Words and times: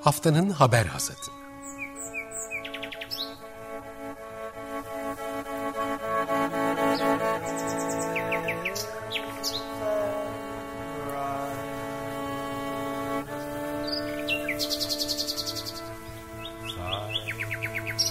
Haftanın 0.00 0.50
haber 0.50 0.86
hazırdı. 0.86 1.20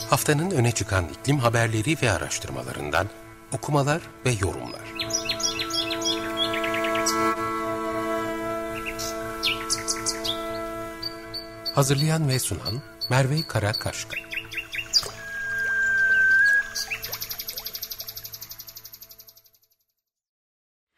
Haftanın 0.09 0.51
öne 0.51 0.71
çıkan 0.71 1.05
iklim 1.05 1.39
haberleri 1.39 1.97
ve 2.01 2.11
araştırmalarından 2.11 3.07
okumalar 3.51 4.01
ve 4.25 4.29
yorumlar. 4.29 4.98
Hazırlayan 11.79 12.27
ve 12.27 12.39
sunan 12.39 12.81
Merve 13.09 13.41
Karakaşka. 13.47 14.17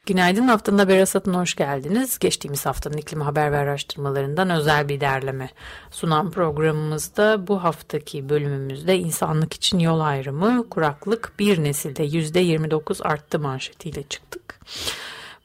Günaydın 0.05 0.47
haftanın 0.47 0.77
haber 0.77 0.99
hasatına 0.99 1.39
hoş 1.39 1.55
geldiniz. 1.55 2.19
Geçtiğimiz 2.19 2.65
haftanın 2.65 2.97
iklim 2.97 3.21
haber 3.21 3.51
ve 3.51 3.57
araştırmalarından 3.57 4.49
özel 4.49 4.89
bir 4.89 5.01
derleme 5.01 5.49
sunan 5.91 6.31
programımızda 6.31 7.47
bu 7.47 7.63
haftaki 7.63 8.29
bölümümüzde 8.29 8.97
insanlık 8.97 9.53
için 9.53 9.79
yol 9.79 9.99
ayrımı 9.99 10.69
kuraklık 10.69 11.33
bir 11.39 11.63
nesilde 11.63 12.05
%29 12.05 13.03
arttı 13.03 13.39
manşetiyle 13.39 14.03
çıktık. 14.03 14.59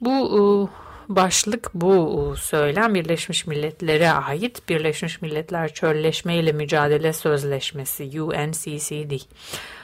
Bu 0.01 0.69
başlık 1.09 1.71
bu 1.75 2.35
söylem 2.39 2.95
Birleşmiş 2.95 3.47
Milletler'e 3.47 4.11
ait 4.11 4.69
Birleşmiş 4.69 5.23
Milletler 5.23 5.75
Çölleşme 5.75 6.37
ile 6.37 6.53
Mücadele 6.53 7.13
Sözleşmesi 7.13 8.23
UNCCD 8.23 9.13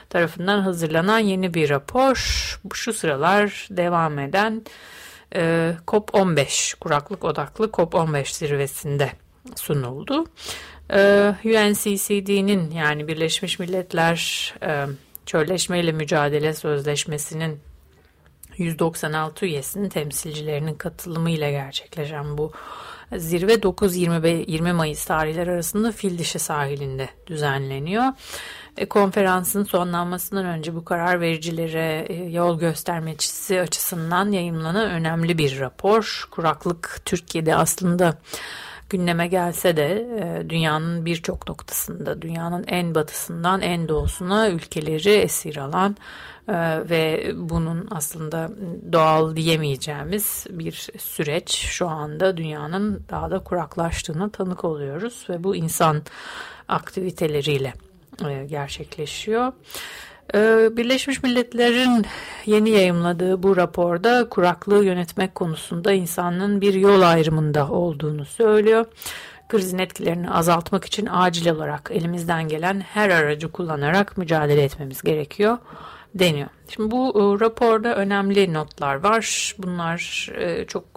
tarafından 0.09 0.59
hazırlanan 0.61 1.19
yeni 1.19 1.53
bir 1.53 1.69
rapor. 1.69 2.17
Şu 2.73 2.93
sıralar 2.93 3.67
devam 3.71 4.19
eden 4.19 4.63
e, 5.35 5.73
COP15 5.87 6.79
kuraklık 6.79 7.23
odaklı 7.23 7.65
COP15 7.65 8.35
zirvesinde 8.35 9.11
sunuldu. 9.55 10.25
E, 10.93 11.33
UNCCD'nin 11.45 12.71
yani 12.71 13.07
Birleşmiş 13.07 13.59
Milletler 13.59 14.53
e, 14.63 14.85
Çölleşme 15.25 15.79
ile 15.79 15.91
Mücadele 15.91 16.53
Sözleşmesi'nin 16.53 17.59
196 18.57 19.45
üyesinin 19.45 19.89
temsilcilerinin 19.89 20.75
katılımıyla 20.75 21.49
gerçekleşen 21.49 22.37
bu 22.37 22.51
zirve 23.17 23.53
9-20 23.53 24.73
Mayıs 24.73 25.05
tarihleri 25.05 25.51
arasında 25.51 25.91
Fildişi 25.91 26.39
sahilinde 26.39 27.09
düzenleniyor. 27.27 28.03
E, 28.77 28.85
konferansın 28.85 29.63
sonlanmasından 29.63 30.45
önce 30.45 30.75
bu 30.75 30.85
karar 30.85 31.21
vericilere 31.21 32.05
e, 32.09 32.13
yol 32.13 32.59
göstermecisi 32.59 33.61
açısından 33.61 34.31
yayımlanan 34.31 34.91
önemli 34.91 35.37
bir 35.37 35.59
rapor. 35.59 36.27
Kuraklık 36.31 37.01
Türkiye'de 37.05 37.55
aslında 37.55 38.17
gündeme 38.93 39.27
gelse 39.27 39.77
de 39.77 40.07
e, 40.19 40.49
dünyanın 40.49 41.05
birçok 41.05 41.47
noktasında, 41.47 42.21
dünyanın 42.21 42.63
en 42.67 42.95
batısından 42.95 43.61
en 43.61 43.87
doğusuna 43.87 44.49
ülkeleri 44.49 45.09
esir 45.09 45.57
alan 45.57 45.97
e, 46.47 46.53
ve 46.89 47.31
bunun 47.35 47.87
aslında 47.91 48.49
doğal 48.91 49.35
diyemeyeceğimiz 49.35 50.45
bir 50.49 50.89
süreç 50.97 51.51
şu 51.55 51.87
anda 51.87 52.37
dünyanın 52.37 53.03
daha 53.09 53.31
da 53.31 53.39
kuraklaştığına 53.39 54.29
tanık 54.29 54.63
oluyoruz 54.63 55.25
ve 55.29 55.43
bu 55.43 55.55
insan 55.55 56.01
aktiviteleriyle 56.67 57.73
e, 58.29 58.45
gerçekleşiyor. 58.45 59.53
Birleşmiş 60.77 61.23
Milletler'in 61.23 62.05
yeni 62.45 62.69
yayımladığı 62.69 63.43
bu 63.43 63.57
raporda 63.57 64.29
kuraklığı 64.29 64.85
yönetmek 64.85 65.35
konusunda 65.35 65.91
insanın 65.91 66.61
bir 66.61 66.73
yol 66.73 67.01
ayrımında 67.01 67.69
olduğunu 67.69 68.25
söylüyor. 68.25 68.85
Krizin 69.49 69.77
etkilerini 69.77 70.29
azaltmak 70.29 70.85
için 70.85 71.07
acil 71.11 71.49
olarak 71.49 71.91
elimizden 71.93 72.47
gelen 72.47 72.79
her 72.79 73.09
aracı 73.09 73.51
kullanarak 73.51 74.17
mücadele 74.17 74.63
etmemiz 74.63 75.01
gerekiyor 75.01 75.57
deniyor. 76.15 76.49
Şimdi 76.69 76.91
bu 76.91 77.09
e, 77.09 77.45
raporda 77.45 77.95
önemli 77.95 78.53
notlar 78.53 78.95
var. 78.95 79.55
Bunlar 79.57 80.29
e, 80.37 80.65
çok 80.65 80.92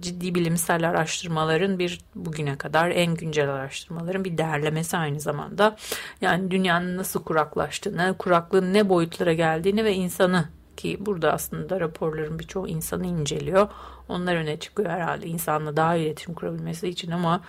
ciddi 0.00 0.34
bilimsel 0.34 0.88
araştırmaların 0.88 1.78
bir 1.78 2.00
bugüne 2.14 2.58
kadar 2.58 2.90
en 2.90 3.14
güncel 3.14 3.48
araştırmaların 3.48 4.24
bir 4.24 4.38
derlemesi 4.38 4.96
aynı 4.96 5.20
zamanda. 5.20 5.76
Yani 6.20 6.50
dünyanın 6.50 6.96
nasıl 6.96 7.24
kuraklaştığını, 7.24 8.14
kuraklığın 8.18 8.74
ne 8.74 8.88
boyutlara 8.88 9.32
geldiğini 9.32 9.84
ve 9.84 9.94
insanı 9.94 10.48
ki 10.76 10.96
burada 11.00 11.32
aslında 11.32 11.80
raporların 11.80 12.38
birçoğu 12.38 12.68
insanı 12.68 13.06
inceliyor. 13.06 13.68
Onlar 14.08 14.36
öne 14.36 14.56
çıkıyor 14.56 14.90
herhalde 14.90 15.26
insanla 15.26 15.76
daha 15.76 15.96
iletişim 15.96 16.34
kurabilmesi 16.34 16.88
için 16.88 17.10
ama 17.10 17.40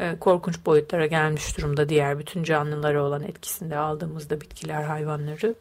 e, 0.00 0.18
korkunç 0.18 0.66
boyutlara 0.66 1.06
gelmiş 1.06 1.58
durumda 1.58 1.88
diğer 1.88 2.18
bütün 2.18 2.42
canlılara 2.42 3.02
olan 3.02 3.22
etkisinde 3.22 3.76
aldığımızda 3.76 4.40
bitkiler, 4.40 4.82
hayvanları. 4.82 5.54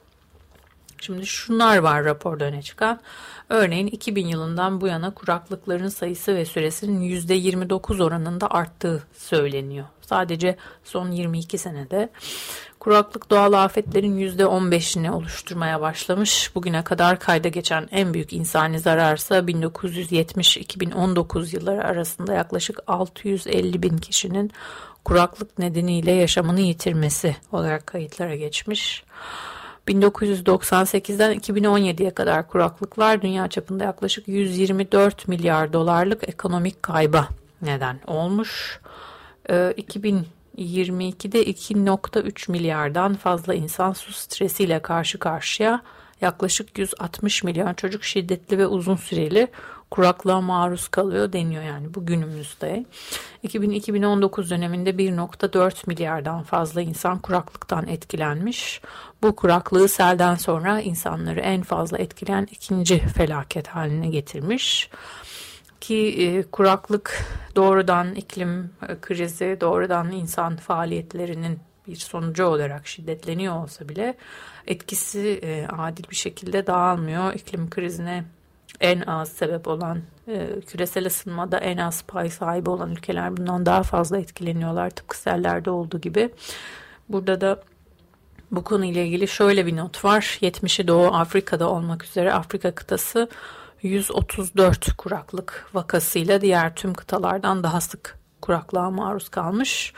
Şimdi 1.02 1.26
şunlar 1.26 1.78
var 1.78 2.04
raporda 2.04 2.46
öne 2.46 2.62
çıkan. 2.62 3.00
Örneğin 3.50 3.88
2000 3.88 4.28
yılından 4.28 4.82
bu 4.82 4.88
yana 4.88 5.14
kuraklıkların 5.14 5.88
sayısı 5.88 6.36
ve 6.36 6.46
süresinin 6.46 7.02
%29 7.02 8.04
oranında 8.04 8.52
arttığı 8.52 9.04
söyleniyor. 9.18 9.86
Sadece 10.02 10.58
son 10.84 11.12
22 11.12 11.58
senede 11.58 12.10
kuraklık 12.80 13.30
doğal 13.30 13.54
afetlerin 13.54 14.18
%15'ini 14.18 15.12
oluşturmaya 15.12 15.82
başlamış. 15.82 16.56
Bugüne 16.56 16.84
kadar 16.84 17.20
kayda 17.20 17.48
geçen 17.48 17.88
en 17.92 18.14
büyük 18.14 18.34
insani 18.34 18.80
zararsa 18.80 19.40
1970-2019 19.40 21.56
yılları 21.56 21.84
arasında 21.84 22.34
yaklaşık 22.34 22.80
650 22.88 23.84
bin 23.84 23.98
kişinin 23.98 24.52
kuraklık 25.06 25.60
nedeniyle 25.60 26.12
yaşamını 26.12 26.62
yitirmesi 26.62 27.36
olarak 27.52 27.88
kayıtlara 27.88 28.36
geçmiş. 28.36 29.04
1998'den 29.88 31.38
2017'ye 31.38 32.12
kadar 32.12 32.48
kuraklıklar 32.48 33.22
dünya 33.22 33.48
çapında 33.48 33.84
yaklaşık 33.84 34.28
124 34.28 35.28
milyar 35.28 35.74
dolarlık 35.74 36.30
ekonomik 36.30 36.84
kayba 36.84 37.28
neden 37.62 38.00
olmuş. 38.08 38.80
2022'de 39.50 41.42
ee, 41.42 41.52
2.3 41.52 42.52
milyardan 42.52 43.16
fazla 43.16 43.54
insan 43.54 43.94
su 43.94 44.14
stresiyle 44.14 44.80
karşı 44.80 45.20
karşıya 45.20 45.82
yaklaşık 46.22 46.78
160 46.78 47.44
milyon 47.44 47.74
çocuk 47.74 48.04
şiddetli 48.04 48.58
ve 48.58 48.68
uzun 48.68 48.96
süreli 48.96 49.48
kuraklığa 49.92 50.42
maruz 50.42 50.88
kalıyor 50.88 51.34
deniyor 51.34 51.64
yani 51.64 51.94
bu 51.94 52.06
günümüzde. 52.06 52.86
2000-2019 53.44 54.50
döneminde 54.50 54.90
1.4 54.90 55.74
milyardan 55.88 56.44
fazla 56.44 56.82
insan 56.82 57.20
kuraklıktan 57.20 57.88
etkilenmiş. 57.88 58.82
Bu 59.24 59.36
kuraklığı 59.36 59.88
selden 59.90 60.36
sonra 60.36 60.82
insanları 60.82 61.40
en 61.40 61.62
fazla 61.62 61.98
etkileyen 61.98 62.48
ikinci 62.52 63.00
felaket 63.00 63.68
haline 63.68 64.08
getirmiş 64.08 64.90
ki 65.82 65.96
e, 65.96 66.44
kuraklık 66.44 67.26
doğrudan 67.56 68.16
iklim 68.16 68.72
e, 68.90 69.00
krizi, 69.02 69.58
doğrudan 69.62 70.12
insan 70.12 70.56
faaliyetlerinin 70.56 71.60
bir 71.88 71.96
sonucu 71.96 72.46
olarak 72.46 72.88
şiddetleniyor 72.88 73.64
olsa 73.64 73.90
bile 73.90 74.18
etkisi 74.68 75.40
e, 75.44 75.68
adil 75.68 76.10
bir 76.10 76.16
şekilde 76.16 76.68
dağılmıyor. 76.68 77.34
İklim 77.34 77.70
krizine 77.70 78.24
en 78.82 79.02
az 79.02 79.30
sebep 79.30 79.68
olan 79.68 80.02
e, 80.28 80.48
küresel 80.68 81.06
ısınmada 81.06 81.58
en 81.58 81.78
az 81.78 82.04
pay 82.04 82.30
sahibi 82.30 82.70
olan 82.70 82.92
ülkeler 82.92 83.38
bundan 83.38 83.66
daha 83.66 83.84
fazla 83.84 84.18
etkileniyorlar 84.18 84.90
tıpkı 84.90 85.18
sellerde 85.18 85.70
olduğu 85.70 86.02
gibi. 86.02 86.30
Burada 87.10 87.42
da 87.42 87.64
bu 88.52 88.64
konuyla 88.64 89.02
ilgili 89.02 89.28
şöyle 89.28 89.66
bir 89.66 89.78
not 89.78 90.06
var. 90.06 90.38
70'i 90.42 90.88
Doğu 90.88 91.06
Afrika'da 91.06 91.70
olmak 91.70 92.04
üzere 92.04 92.34
Afrika 92.34 92.76
kıtası 92.76 93.30
134 93.82 94.94
kuraklık 94.98 95.70
vakasıyla 95.74 96.42
diğer 96.42 96.76
tüm 96.76 96.94
kıtalardan 96.94 97.64
daha 97.64 97.82
sık 97.82 98.17
kuraklığa 98.42 98.90
maruz 98.90 99.30
kalmış. 99.30 99.94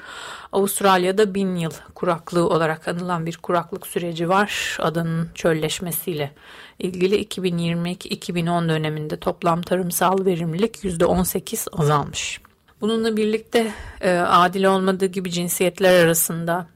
Avustralya'da 0.52 1.34
bin 1.34 1.56
yıl 1.56 1.72
kuraklığı 1.96 2.50
olarak 2.50 2.88
anılan 2.88 3.26
bir 3.26 3.38
kuraklık 3.38 3.88
süreci 3.88 4.30
var. 4.30 4.78
Adanın 4.80 5.30
çölleşmesiyle 5.36 6.32
ilgili 6.80 7.24
2022-2010 7.24 8.70
döneminde 8.70 9.18
toplam 9.18 9.62
tarımsal 9.62 10.26
verimlilik 10.26 10.76
%18 10.76 11.82
azalmış. 11.82 12.42
Bununla 12.82 13.18
birlikte 13.18 13.74
e, 14.02 14.18
adil 14.18 14.64
olmadığı 14.64 15.06
gibi 15.06 15.32
cinsiyetler 15.32 16.06
arasında, 16.06 16.68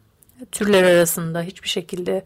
türler 0.51 0.83
arasında 0.83 1.41
hiçbir 1.41 1.69
şekilde 1.69 2.25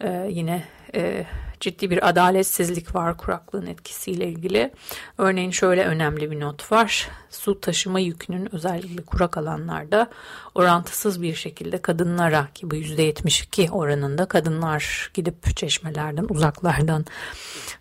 e, 0.00 0.28
yine 0.30 0.64
e, 0.94 1.26
ciddi 1.60 1.90
bir 1.90 2.08
adaletsizlik 2.08 2.94
var 2.94 3.16
kuraklığın 3.16 3.66
etkisiyle 3.66 4.28
ilgili. 4.28 4.72
Örneğin 5.18 5.50
şöyle 5.50 5.84
önemli 5.84 6.30
bir 6.30 6.40
not 6.40 6.72
var. 6.72 7.08
Su 7.30 7.60
taşıma 7.60 8.00
yükünün 8.00 8.54
özellikle 8.54 9.02
kurak 9.02 9.36
alanlarda 9.36 10.10
orantısız 10.54 11.22
bir 11.22 11.34
şekilde 11.34 11.82
kadınlara 11.82 12.48
ki 12.54 12.70
bu 12.70 12.76
%72 12.76 13.70
oranında 13.70 14.26
kadınlar 14.26 15.10
gidip 15.14 15.56
çeşmelerden 15.56 16.26
uzaklardan 16.28 17.04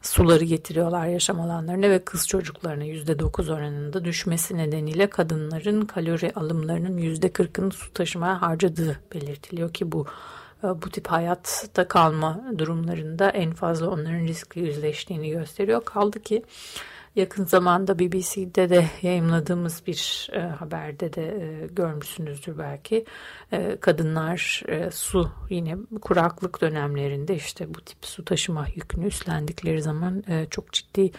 suları 0.01 0.43
getiriyorlar 0.43 1.07
yaşam 1.07 1.41
alanlarına 1.41 1.89
ve 1.89 2.05
kız 2.05 2.27
çocuklarına 2.27 2.85
%9 2.85 3.53
oranında 3.53 4.05
düşmesi 4.05 4.57
nedeniyle 4.57 5.09
kadınların 5.09 5.85
kalori 5.85 6.31
alımlarının 6.35 6.97
%40'ını 6.97 7.71
su 7.71 7.93
taşımaya 7.93 8.41
harcadığı 8.41 8.99
belirtiliyor 9.13 9.73
ki 9.73 9.91
bu 9.91 10.05
bu 10.81 10.89
tip 10.89 11.07
hayatta 11.07 11.87
kalma 11.87 12.43
durumlarında 12.57 13.29
en 13.29 13.53
fazla 13.53 13.89
onların 13.89 14.27
riskli 14.27 14.61
yüzleştiğini 14.61 15.29
gösteriyor. 15.29 15.85
Kaldı 15.85 16.19
ki 16.19 16.43
yakın 17.15 17.45
zamanda 17.45 17.99
BBC'de 17.99 18.69
de 18.69 18.85
yayınladığımız 19.01 19.81
bir 19.87 20.29
e, 20.33 20.39
haberde 20.39 21.13
de 21.13 21.23
e, 21.23 21.67
görmüşsünüzdür 21.67 22.57
belki. 22.57 23.05
E, 23.51 23.77
kadınlar 23.79 24.63
e, 24.67 24.91
su 24.91 25.31
yine 25.49 25.77
kuraklık 26.01 26.61
dönemlerinde 26.61 27.35
işte 27.35 27.73
bu 27.73 27.81
tip 27.81 27.97
su 28.01 28.25
taşıma 28.25 28.65
yükünü 28.75 29.07
üstlendikleri 29.07 29.81
zaman 29.81 30.23
e, 30.27 30.47
çok 30.49 30.71
ciddi 30.73 31.11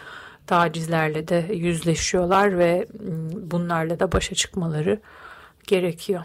tacizlerle 0.47 1.27
de 1.27 1.45
yüzleşiyorlar 1.53 2.57
ve 2.57 2.87
bunlarla 3.33 3.99
da 3.99 4.11
başa 4.11 4.35
çıkmaları 4.35 4.99
gerekiyor. 5.67 6.23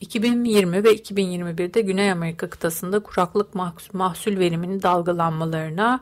2020 0.00 0.84
ve 0.84 0.96
2021'de 0.96 1.80
Güney 1.80 2.12
Amerika 2.12 2.50
kıtasında 2.50 3.00
kuraklık 3.00 3.54
mahsul 3.92 4.38
veriminin 4.38 4.82
dalgalanmalarına 4.82 6.00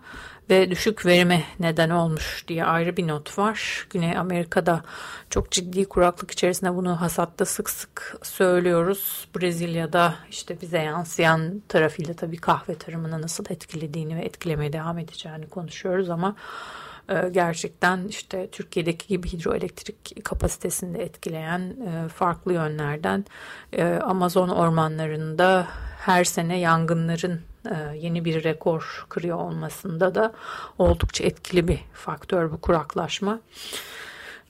ve 0.50 0.70
düşük 0.70 1.06
verime 1.06 1.44
neden 1.60 1.90
olmuş 1.90 2.44
diye 2.48 2.64
ayrı 2.64 2.96
bir 2.96 3.08
not 3.08 3.38
var. 3.38 3.86
Güney 3.90 4.16
Amerika'da 4.16 4.82
çok 5.30 5.50
ciddi 5.50 5.84
kuraklık 5.84 6.30
içerisinde 6.30 6.74
bunu 6.74 7.00
hasatta 7.00 7.44
sık 7.44 7.70
sık 7.70 8.16
söylüyoruz. 8.22 9.28
Brezilya'da 9.36 10.14
işte 10.30 10.60
bize 10.60 10.78
yansıyan 10.78 11.62
tarafıyla 11.68 12.14
tabii 12.14 12.36
kahve 12.36 12.74
tarımını 12.74 13.22
nasıl 13.22 13.44
etkilediğini 13.50 14.16
ve 14.16 14.20
etkilemeye 14.20 14.72
devam 14.72 14.98
edeceğini 14.98 15.48
konuşuyoruz 15.48 16.10
ama 16.10 16.36
gerçekten 17.30 18.08
işte 18.08 18.48
Türkiye'deki 18.50 19.08
gibi 19.08 19.28
hidroelektrik 19.28 20.24
kapasitesini 20.24 20.98
de 20.98 21.02
etkileyen 21.02 21.60
e, 21.60 22.08
farklı 22.08 22.52
yönlerden 22.52 23.24
e, 23.72 23.84
Amazon 23.84 24.48
ormanlarında 24.48 25.66
her 25.98 26.24
sene 26.24 26.58
yangınların 26.58 27.40
yeni 27.94 28.24
bir 28.24 28.44
rekor 28.44 29.06
kırıyor 29.08 29.38
olmasında 29.38 30.14
da 30.14 30.32
oldukça 30.78 31.24
etkili 31.24 31.68
bir 31.68 31.80
faktör 31.92 32.52
bu 32.52 32.60
kuraklaşma. 32.60 33.40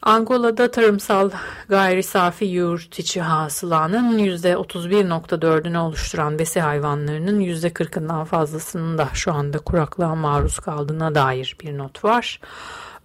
Angola'da 0.05 0.71
tarımsal 0.71 1.31
gayri 1.69 2.03
safi 2.03 2.45
yurt 2.45 2.99
içi 2.99 3.21
hasılanın 3.21 4.19
%31.4'ünü 4.19 5.79
oluşturan 5.79 6.39
besi 6.39 6.61
hayvanlarının 6.61 7.41
%40'ından 7.41 8.25
fazlasının 8.25 8.99
da 8.99 9.09
şu 9.15 9.33
anda 9.33 9.59
kuraklığa 9.59 10.15
maruz 10.15 10.59
kaldığına 10.59 11.15
dair 11.15 11.57
bir 11.61 11.79
not 11.79 12.05
var. 12.05 12.41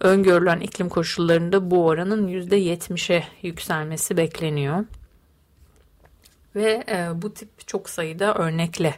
Öngörülen 0.00 0.60
iklim 0.60 0.88
koşullarında 0.88 1.70
bu 1.70 1.86
oranın 1.86 2.28
%70'e 2.28 3.24
yükselmesi 3.42 4.16
bekleniyor. 4.16 4.84
Ve 6.54 6.84
e, 6.88 7.22
bu 7.22 7.34
tip 7.34 7.68
çok 7.68 7.90
sayıda 7.90 8.34
örnekle 8.34 8.94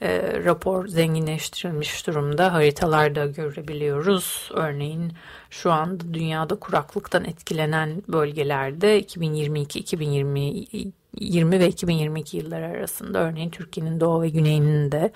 e, 0.00 0.42
rapor 0.44 0.86
zenginleştirilmiş 0.86 2.06
durumda. 2.06 2.52
Haritalarda 2.52 3.26
görebiliyoruz. 3.26 4.50
Örneğin 4.54 5.12
şu 5.50 5.72
anda 5.72 6.14
dünyada 6.14 6.54
kuraklıktan 6.54 7.24
etkilenen 7.24 8.02
bölgelerde 8.08 9.00
2022-2020 9.00 10.92
20 11.20 11.60
ve 11.60 11.68
2022 11.68 12.36
yılları 12.36 12.66
arasında 12.66 13.18
örneğin 13.18 13.50
Türkiye'nin 13.50 14.00
doğu 14.00 14.22
ve 14.22 14.28
güneyinin 14.28 14.92
de 14.92 15.12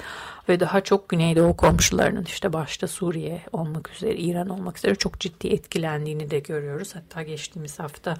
ve 0.48 0.60
daha 0.60 0.80
çok 0.80 1.08
güneydoğu 1.08 1.56
komşularının 1.56 2.24
işte 2.24 2.52
başta 2.52 2.88
Suriye 2.88 3.42
olmak 3.52 3.90
üzere 3.90 4.14
İran 4.14 4.48
olmak 4.48 4.78
üzere 4.78 4.94
çok 4.94 5.20
ciddi 5.20 5.48
etkilendiğini 5.48 6.30
de 6.30 6.38
görüyoruz. 6.38 6.94
Hatta 6.94 7.22
geçtiğimiz 7.22 7.78
hafta 7.78 8.14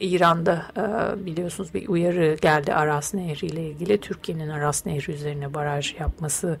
İran'da 0.00 0.66
e, 0.76 1.26
biliyorsunuz 1.26 1.74
bir 1.74 1.88
uyarı 1.88 2.36
geldi 2.40 2.74
Aras 2.74 3.14
Nehri 3.14 3.46
ile 3.46 3.68
ilgili 3.68 4.00
Türkiye'nin 4.00 4.48
Aras 4.48 4.86
Nehri 4.86 5.12
üzerine 5.12 5.54
baraj 5.54 5.94
yapması 6.00 6.58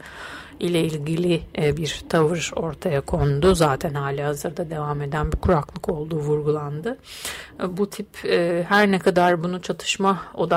ile 0.60 0.84
ilgili 0.84 1.42
e, 1.58 1.76
bir 1.76 2.02
tavır 2.08 2.50
ortaya 2.56 3.00
kondu. 3.00 3.54
Zaten 3.54 3.94
hali 3.94 4.22
hazırda 4.22 4.70
devam 4.70 5.02
eden 5.02 5.32
bir 5.32 5.36
kuraklık 5.36 5.88
olduğu 5.88 6.18
vurgulandı. 6.18 6.98
E, 7.62 7.76
bu 7.76 7.90
tip 7.90 8.08
her 8.68 8.90
ne 8.90 8.98
kadar 8.98 9.42
bunu 9.42 9.62
çatışma 9.62 10.22
odaklı 10.34 10.53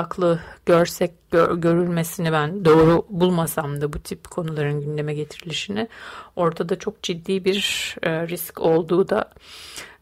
görsek 0.66 1.30
gör, 1.30 1.54
görülmesini 1.54 2.32
ben 2.32 2.64
doğru 2.64 3.06
bulmasam 3.08 3.80
da 3.80 3.92
bu 3.92 3.98
tip 3.98 4.30
konuların 4.30 4.80
gündeme 4.80 5.14
getirilişini 5.14 5.88
ortada 6.36 6.78
çok 6.78 7.02
ciddi 7.02 7.44
bir 7.44 7.94
e, 8.02 8.28
risk 8.28 8.60
olduğu 8.60 9.08
da 9.08 9.30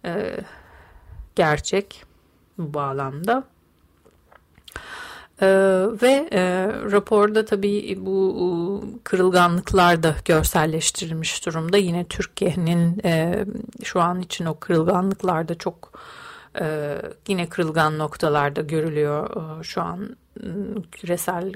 e, 0.05 0.37
gerçek 1.37 2.05
bu 2.59 2.75
bağlamda. 2.75 3.45
Ee, 5.43 5.47
ve 6.03 6.29
e, 6.33 6.67
raporda 6.93 7.45
tabii 7.45 7.99
bu 8.01 8.85
kırılganlıklar 9.05 10.03
da 10.03 10.15
görselleştirilmiş 10.25 11.47
durumda. 11.47 11.77
Yine 11.77 12.05
Türkiye'nin 12.05 13.01
e, 13.05 13.45
şu 13.85 14.01
an 14.01 14.21
için 14.21 14.45
o 14.45 14.59
kırılganlıklar 14.59 15.49
da 15.49 15.55
çok 15.55 16.01
e, 16.61 16.97
yine 17.29 17.49
kırılgan 17.49 17.99
noktalarda 17.99 18.61
görülüyor 18.61 19.31
e, 19.61 19.63
şu 19.63 19.83
an 19.83 20.17
ıı, 20.45 20.83
küresel 20.93 21.53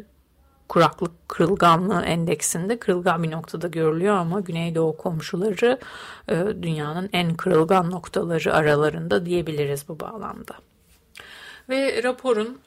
kuraklık 0.69 1.29
kırılganlığı 1.29 2.03
endeksinde 2.03 2.79
kırılgan 2.79 3.23
bir 3.23 3.31
noktada 3.31 3.69
görülüyor 3.69 4.15
ama 4.15 4.41
Güneydoğu 4.41 4.97
komşuları 4.97 5.79
e, 6.29 6.35
dünyanın 6.63 7.11
en 7.13 7.35
kırılgan 7.35 7.91
noktaları 7.91 8.55
aralarında 8.55 9.27
diyebiliriz 9.27 9.89
bu 9.89 10.01
bağlamda. 10.01 10.55
Ve 11.69 12.03
raporun 12.03 12.61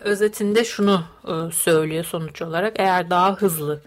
özetinde 0.00 0.64
şunu 0.64 1.04
e, 1.24 1.52
söylüyor 1.52 2.04
sonuç 2.04 2.42
olarak 2.42 2.72
eğer 2.78 3.10
daha 3.10 3.34
hızlı 3.34 3.80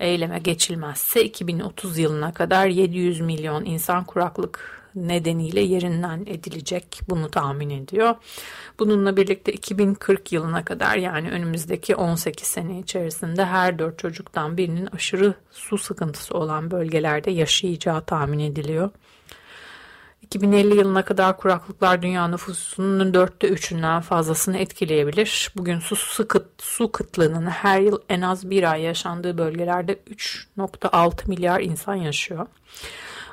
eyleme 0.00 0.38
geçilmezse 0.38 1.24
2030 1.24 1.98
yılına 1.98 2.34
kadar 2.34 2.66
700 2.66 3.20
milyon 3.20 3.64
insan 3.64 4.04
kuraklık 4.04 4.79
nedeniyle 4.94 5.60
yerinden 5.60 6.20
edilecek 6.26 7.00
bunu 7.08 7.30
tahmin 7.30 7.70
ediyor. 7.70 8.14
Bununla 8.78 9.16
birlikte 9.16 9.52
2040 9.52 10.32
yılına 10.32 10.64
kadar 10.64 10.96
yani 10.96 11.30
önümüzdeki 11.30 11.96
18 11.96 12.46
sene 12.46 12.78
içerisinde 12.78 13.44
her 13.44 13.78
4 13.78 13.98
çocuktan 13.98 14.56
birinin 14.56 14.86
aşırı 14.86 15.34
su 15.50 15.78
sıkıntısı 15.78 16.34
olan 16.34 16.70
bölgelerde 16.70 17.30
yaşayacağı 17.30 18.04
tahmin 18.04 18.38
ediliyor. 18.38 18.90
2050 20.22 20.76
yılına 20.76 21.04
kadar 21.04 21.36
kuraklıklar 21.36 22.02
dünya 22.02 22.28
nüfusunun 22.28 23.14
dörtte 23.14 23.48
üçünden 23.48 24.00
fazlasını 24.00 24.58
etkileyebilir. 24.58 25.52
Bugün 25.56 25.78
su, 25.78 25.96
sıkıt, 25.96 26.46
su 26.62 26.92
kıtlığının 26.92 27.46
her 27.46 27.80
yıl 27.80 27.98
en 28.08 28.20
az 28.20 28.50
bir 28.50 28.70
ay 28.72 28.82
yaşandığı 28.82 29.38
bölgelerde 29.38 29.98
3.6 30.56 31.28
milyar 31.28 31.60
insan 31.60 31.94
yaşıyor. 31.94 32.46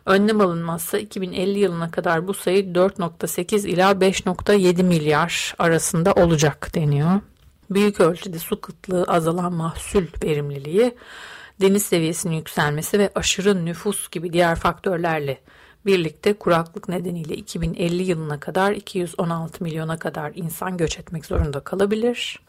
Önlem 0.07 0.41
alınmazsa 0.41 0.97
2050 0.97 1.59
yılına 1.59 1.91
kadar 1.91 2.27
bu 2.27 2.33
sayı 2.33 2.63
4.8 2.63 3.67
ila 3.67 3.91
5.7 3.91 4.83
milyar 4.83 5.55
arasında 5.59 6.13
olacak 6.13 6.75
deniyor. 6.75 7.21
Büyük 7.69 7.99
ölçüde 7.99 8.39
su 8.39 8.61
kıtlığı 8.61 9.03
azalan 9.03 9.53
mahsul 9.53 10.03
verimliliği, 10.23 10.95
deniz 11.61 11.85
seviyesinin 11.85 12.35
yükselmesi 12.35 12.99
ve 12.99 13.11
aşırı 13.15 13.65
nüfus 13.65 14.09
gibi 14.09 14.33
diğer 14.33 14.55
faktörlerle 14.55 15.41
birlikte 15.85 16.33
kuraklık 16.33 16.89
nedeniyle 16.89 17.35
2050 17.35 18.03
yılına 18.03 18.39
kadar 18.39 18.71
216 18.71 19.63
milyona 19.63 19.97
kadar 19.97 20.31
insan 20.35 20.77
göç 20.77 20.99
etmek 20.99 21.25
zorunda 21.25 21.59
kalabilir. 21.59 22.39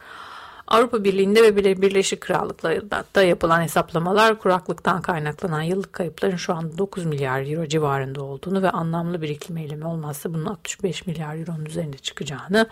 Avrupa 0.68 1.04
Birliği'nde 1.04 1.42
ve 1.42 1.56
Birleşik 1.56 2.20
Krallık'ta 2.20 3.22
yapılan 3.22 3.62
hesaplamalar 3.62 4.38
kuraklıktan 4.38 5.02
kaynaklanan 5.02 5.62
yıllık 5.62 5.92
kayıpların 5.92 6.37
şu 6.37 6.54
anda 6.54 6.78
9 6.78 7.04
milyar 7.04 7.46
euro 7.46 7.66
civarında 7.66 8.22
olduğunu 8.22 8.62
ve 8.62 8.70
anlamlı 8.70 9.22
bir 9.22 9.28
iklim 9.28 9.56
eylemi 9.56 9.87
olmazsa 9.87 10.34
bunun 10.34 10.46
65 10.46 11.06
milyar 11.06 11.37
euronun 11.37 11.64
üzerinde 11.64 11.98
çıkacağını 11.98 12.66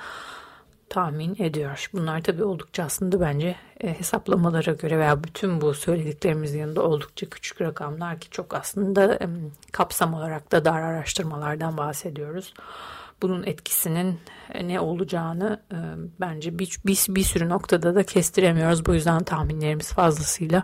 tahmin 0.89 1.37
ediyor. 1.39 1.91
Bunlar 1.93 2.23
tabii 2.23 2.45
oldukça 2.45 2.85
aslında 2.85 3.21
bence 3.21 3.57
e, 3.81 3.99
hesaplamalara 3.99 4.73
göre 4.73 4.99
veya 4.99 5.25
bütün 5.25 5.61
bu 5.61 5.75
söylediklerimizin 5.75 6.59
yanında 6.59 6.83
oldukça 6.83 7.27
küçük 7.31 7.61
rakamlar 7.61 8.21
ki 8.21 8.31
çok 8.31 8.55
aslında 8.55 9.19
kapsam 9.73 10.15
olarak 10.15 10.53
da 10.53 10.65
dar 10.65 10.81
araştırmalardan 10.81 11.77
bahsediyoruz. 11.77 12.55
Bunun 13.23 13.43
etkisinin 13.43 14.19
ne 14.63 14.81
olacağını 14.81 15.61
e, 15.73 15.79
bence 16.21 16.59
bir, 16.59 16.79
bir, 16.87 17.07
bir 17.09 17.25
sürü 17.25 17.49
noktada 17.49 17.95
da 17.95 18.03
kestiremiyoruz. 18.03 18.87
Bu 18.87 18.95
yüzden 18.95 19.25
tahminlerimiz 19.25 19.93
fazlasıyla 19.93 20.63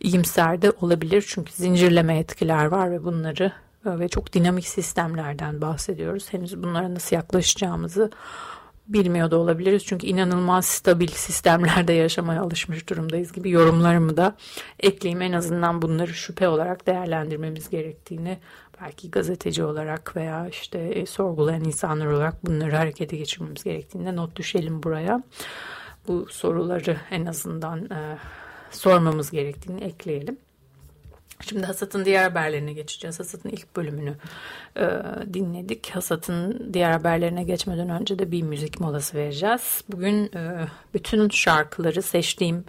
iyimser 0.00 0.62
de 0.62 0.70
olabilir. 0.70 1.24
Çünkü 1.28 1.52
zincirleme 1.52 2.18
etkiler 2.18 2.64
var 2.64 2.90
ve 2.90 3.04
bunları 3.04 3.52
e, 3.86 3.98
ve 3.98 4.08
çok 4.08 4.32
dinamik 4.32 4.68
sistemlerden 4.68 5.60
bahsediyoruz. 5.60 6.32
Henüz 6.32 6.62
bunlara 6.62 6.94
nasıl 6.94 7.16
yaklaşacağımızı 7.16 8.10
bilmiyor 8.88 9.30
da 9.30 9.36
olabiliriz. 9.36 9.84
Çünkü 9.84 10.06
inanılmaz 10.06 10.66
stabil 10.66 11.08
sistemlerde 11.08 11.92
yaşamaya 12.04 12.42
alışmış 12.42 12.88
durumdayız 12.88 13.32
gibi 13.32 13.50
yorumlarımı 13.50 14.16
da 14.16 14.36
ekleyeyim. 14.80 15.22
En 15.22 15.32
azından 15.32 15.82
bunları 15.82 16.14
şüphe 16.14 16.48
olarak 16.48 16.86
değerlendirmemiz 16.86 17.70
gerektiğini 17.70 18.38
belki 18.82 19.10
gazeteci 19.10 19.64
olarak 19.64 20.16
veya 20.16 20.48
işte 20.48 20.78
e, 20.78 21.06
sorgulayan 21.06 21.64
insanlar 21.64 22.06
olarak 22.06 22.46
bunları 22.46 22.76
harekete 22.76 23.16
geçirmemiz 23.16 23.64
gerektiğinde 23.64 24.16
not 24.16 24.36
düşelim 24.36 24.82
buraya. 24.82 25.22
Bu 26.08 26.26
soruları 26.30 26.96
en 27.10 27.26
azından 27.26 27.90
e, 27.90 28.18
sormamız 28.70 29.30
gerektiğini 29.30 29.84
ekleyelim. 29.84 30.38
Şimdi 31.40 31.66
Hasat'ın 31.66 32.04
diğer 32.04 32.22
haberlerine 32.22 32.72
geçeceğiz. 32.72 33.20
Hasat'ın 33.20 33.48
ilk 33.48 33.76
bölümünü 33.76 34.14
e, 34.76 34.82
dinledik. 35.34 35.90
Hasat'ın 35.90 36.70
diğer 36.72 36.90
haberlerine 36.90 37.44
geçmeden 37.44 37.90
önce 37.90 38.18
de 38.18 38.30
bir 38.30 38.42
müzik 38.42 38.80
molası 38.80 39.16
vereceğiz. 39.16 39.84
Bugün 39.88 40.24
e, 40.34 40.68
bütün 40.94 41.28
şarkıları 41.28 42.02
seçtiğim, 42.02 42.64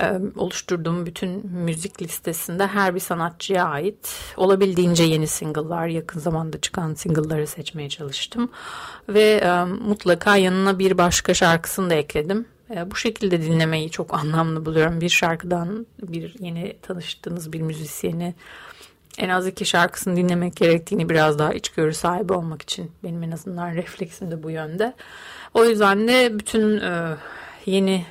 e, 0.00 0.12
oluşturduğum 0.36 1.06
bütün 1.06 1.46
müzik 1.46 2.02
listesinde 2.02 2.66
her 2.66 2.94
bir 2.94 3.00
sanatçıya 3.00 3.64
ait 3.64 4.16
olabildiğince 4.36 5.04
yeni 5.04 5.26
single'lar, 5.26 5.86
yakın 5.86 6.20
zamanda 6.20 6.60
çıkan 6.60 6.94
single'ları 6.94 7.46
seçmeye 7.46 7.88
çalıştım. 7.88 8.50
Ve 9.08 9.40
e, 9.44 9.64
mutlaka 9.64 10.36
yanına 10.36 10.78
bir 10.78 10.98
başka 10.98 11.34
şarkısını 11.34 11.90
da 11.90 11.94
ekledim. 11.94 12.46
E, 12.70 12.90
bu 12.90 12.96
şekilde 12.96 13.42
dinlemeyi 13.42 13.90
çok 13.90 14.14
anlamlı 14.14 14.66
buluyorum. 14.66 15.00
Bir 15.00 15.08
şarkıdan 15.08 15.86
bir 16.02 16.34
yeni 16.40 16.76
tanıştığınız 16.82 17.52
bir 17.52 17.60
müzisyeni 17.60 18.34
en 19.18 19.28
az 19.28 19.46
iki 19.46 19.64
şarkısını 19.64 20.16
dinlemek 20.16 20.56
gerektiğini 20.56 21.08
biraz 21.08 21.38
daha 21.38 21.54
içgörü 21.54 21.94
sahibi 21.94 22.32
olmak 22.32 22.62
için 22.62 22.92
benim 23.04 23.22
en 23.22 23.30
azından 23.30 23.74
refleksim 23.74 24.30
de 24.30 24.42
bu 24.42 24.50
yönde. 24.50 24.94
O 25.54 25.64
yüzden 25.64 26.08
de 26.08 26.38
bütün 26.38 26.80
e, 26.80 27.16
yeni 27.66 28.06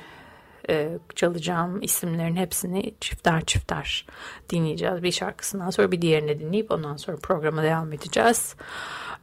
e, 0.70 0.98
çalacağım 1.14 1.82
isimlerin 1.82 2.36
hepsini 2.36 2.94
çifter 3.00 3.44
çifter 3.44 4.06
dinleyeceğiz. 4.50 5.02
Bir 5.02 5.12
şarkısından 5.12 5.70
sonra 5.70 5.92
bir 5.92 6.02
diğerini 6.02 6.40
dinleyip 6.40 6.70
ondan 6.70 6.96
sonra 6.96 7.16
programa 7.16 7.62
devam 7.62 7.92
edeceğiz. 7.92 8.56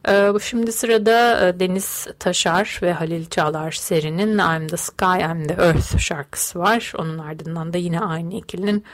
E, 0.08 0.32
şimdi 0.42 0.72
sırada 0.72 1.48
e, 1.48 1.60
Deniz 1.60 2.06
Taşar 2.18 2.78
ve 2.82 2.92
Halil 2.92 3.26
Çağlar 3.26 3.70
serinin 3.70 4.38
I'm 4.38 4.68
the 4.68 4.76
Sky, 4.76 5.20
I'm 5.20 5.46
the 5.46 5.54
Earth 5.54 5.98
şarkısı 5.98 6.58
var. 6.58 6.92
Onun 6.98 7.18
ardından 7.18 7.72
da 7.72 7.78
yine 7.78 8.00
aynı 8.00 8.34
ikilinin 8.34 8.84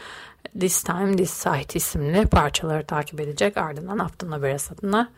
This 0.60 0.82
Time 0.82 1.16
This 1.16 1.30
Sight 1.30 1.76
isimli 1.76 2.26
parçaları 2.26 2.86
takip 2.86 3.20
edecek. 3.20 3.56
Ardından 3.56 3.98
haftanın 3.98 4.32
haber 4.32 4.54
asatına 4.54 5.10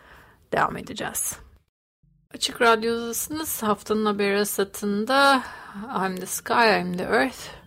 devam 0.53 0.77
edeceğiz. 0.77 1.37
Açık 2.35 2.63
Radyo'dasınız. 2.63 3.63
Haftanın 3.63 4.07
haber 4.07 4.35
asatında 4.35 5.43
I'm 6.07 6.17
the 6.17 6.27
Sky, 6.27 6.81
I'm 6.81 6.97
the 6.97 7.05
Earth 7.05 7.60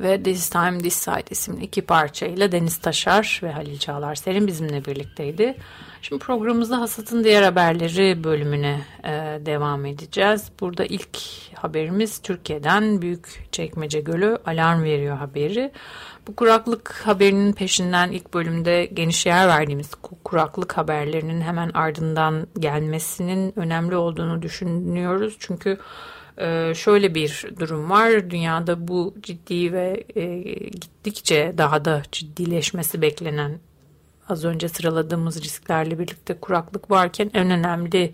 ve 0.00 0.22
This 0.22 0.50
Time 0.50 0.78
This 0.78 0.94
Sight 0.94 1.32
isimli 1.32 1.64
iki 1.64 1.82
parçayla 1.82 2.52
Deniz 2.52 2.78
Taşar 2.78 3.40
ve 3.42 3.52
Halil 3.52 3.78
Çağlar 3.78 4.14
Serin 4.14 4.46
bizimle 4.46 4.84
birlikteydi. 4.84 5.56
Şimdi 6.02 6.24
programımızda 6.24 6.80
hasatın 6.80 7.24
diğer 7.24 7.42
haberleri 7.42 8.24
bölümüne 8.24 8.80
e, 9.04 9.10
devam 9.46 9.86
edeceğiz. 9.86 10.50
Burada 10.60 10.84
ilk 10.84 11.18
haberimiz 11.54 12.18
Türkiye'den 12.18 13.02
Büyük 13.02 13.48
Çekmece 13.52 14.00
Gölü 14.00 14.38
alarm 14.46 14.82
veriyor 14.82 15.16
haberi. 15.16 15.72
Bu 16.26 16.36
kuraklık 16.36 17.02
haberinin 17.04 17.52
peşinden 17.52 18.10
ilk 18.10 18.34
bölümde 18.34 18.84
geniş 18.84 19.26
yer 19.26 19.48
verdiğimiz 19.48 19.90
kuraklık 20.24 20.76
haberlerinin 20.76 21.40
hemen 21.40 21.70
ardından 21.74 22.46
gelmesinin 22.58 23.58
önemli 23.58 23.96
olduğunu 23.96 24.42
düşünüyoruz. 24.42 25.36
Çünkü 25.38 25.78
e, 26.38 26.74
şöyle 26.74 27.14
bir 27.14 27.44
durum 27.58 27.90
var. 27.90 28.30
Dünyada 28.30 28.88
bu 28.88 29.14
ciddi 29.22 29.72
ve 29.72 30.04
e, 30.16 30.42
gittikçe 30.68 31.54
daha 31.58 31.84
da 31.84 32.02
ciddileşmesi 32.12 33.02
beklenen 33.02 33.58
az 34.28 34.44
önce 34.44 34.68
sıraladığımız 34.68 35.42
risklerle 35.42 35.98
birlikte 35.98 36.40
kuraklık 36.40 36.90
varken 36.90 37.30
en 37.34 37.50
önemli 37.50 38.12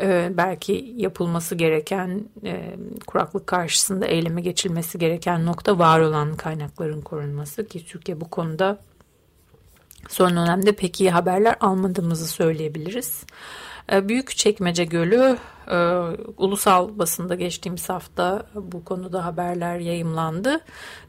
e, 0.00 0.32
belki 0.36 0.94
yapılması 0.96 1.54
gereken 1.54 2.24
e, 2.44 2.76
kuraklık 3.06 3.46
karşısında 3.46 4.06
eyleme 4.06 4.40
geçilmesi 4.40 4.98
gereken 4.98 5.46
nokta 5.46 5.78
var 5.78 6.00
olan 6.00 6.36
kaynakların 6.36 7.00
korunması 7.00 7.68
ki 7.68 7.86
Türkiye 7.86 8.20
bu 8.20 8.30
konuda 8.30 8.78
son 10.08 10.30
dönemde 10.30 10.72
pek 10.72 11.00
iyi 11.00 11.10
haberler 11.10 11.56
almadığımızı 11.60 12.26
söyleyebiliriz. 12.26 13.24
Büyük 13.92 14.36
Çekmece 14.36 14.84
Gölü 14.84 15.38
e, 15.70 15.76
ulusal 16.36 16.98
basında 16.98 17.34
geçtiğimiz 17.34 17.88
hafta 17.88 18.46
bu 18.54 18.84
konuda 18.84 19.24
haberler 19.24 19.78
yayımlandı. 19.78 20.60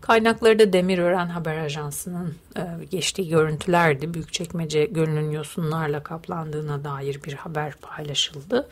Kaynakları 0.01 0.59
da 0.59 0.73
Demirören 0.73 1.27
Haber 1.27 1.57
Ajansı'nın 1.57 2.35
e, 2.57 2.85
geçtiği 2.91 3.29
görüntülerdi. 3.29 4.13
Büyük 4.13 4.33
Çekmece 4.33 4.85
Gölü'nün 4.85 5.31
yosunlarla 5.31 6.03
kaplandığına 6.03 6.83
dair 6.83 7.23
bir 7.23 7.33
haber 7.33 7.73
paylaşıldı. 7.75 8.69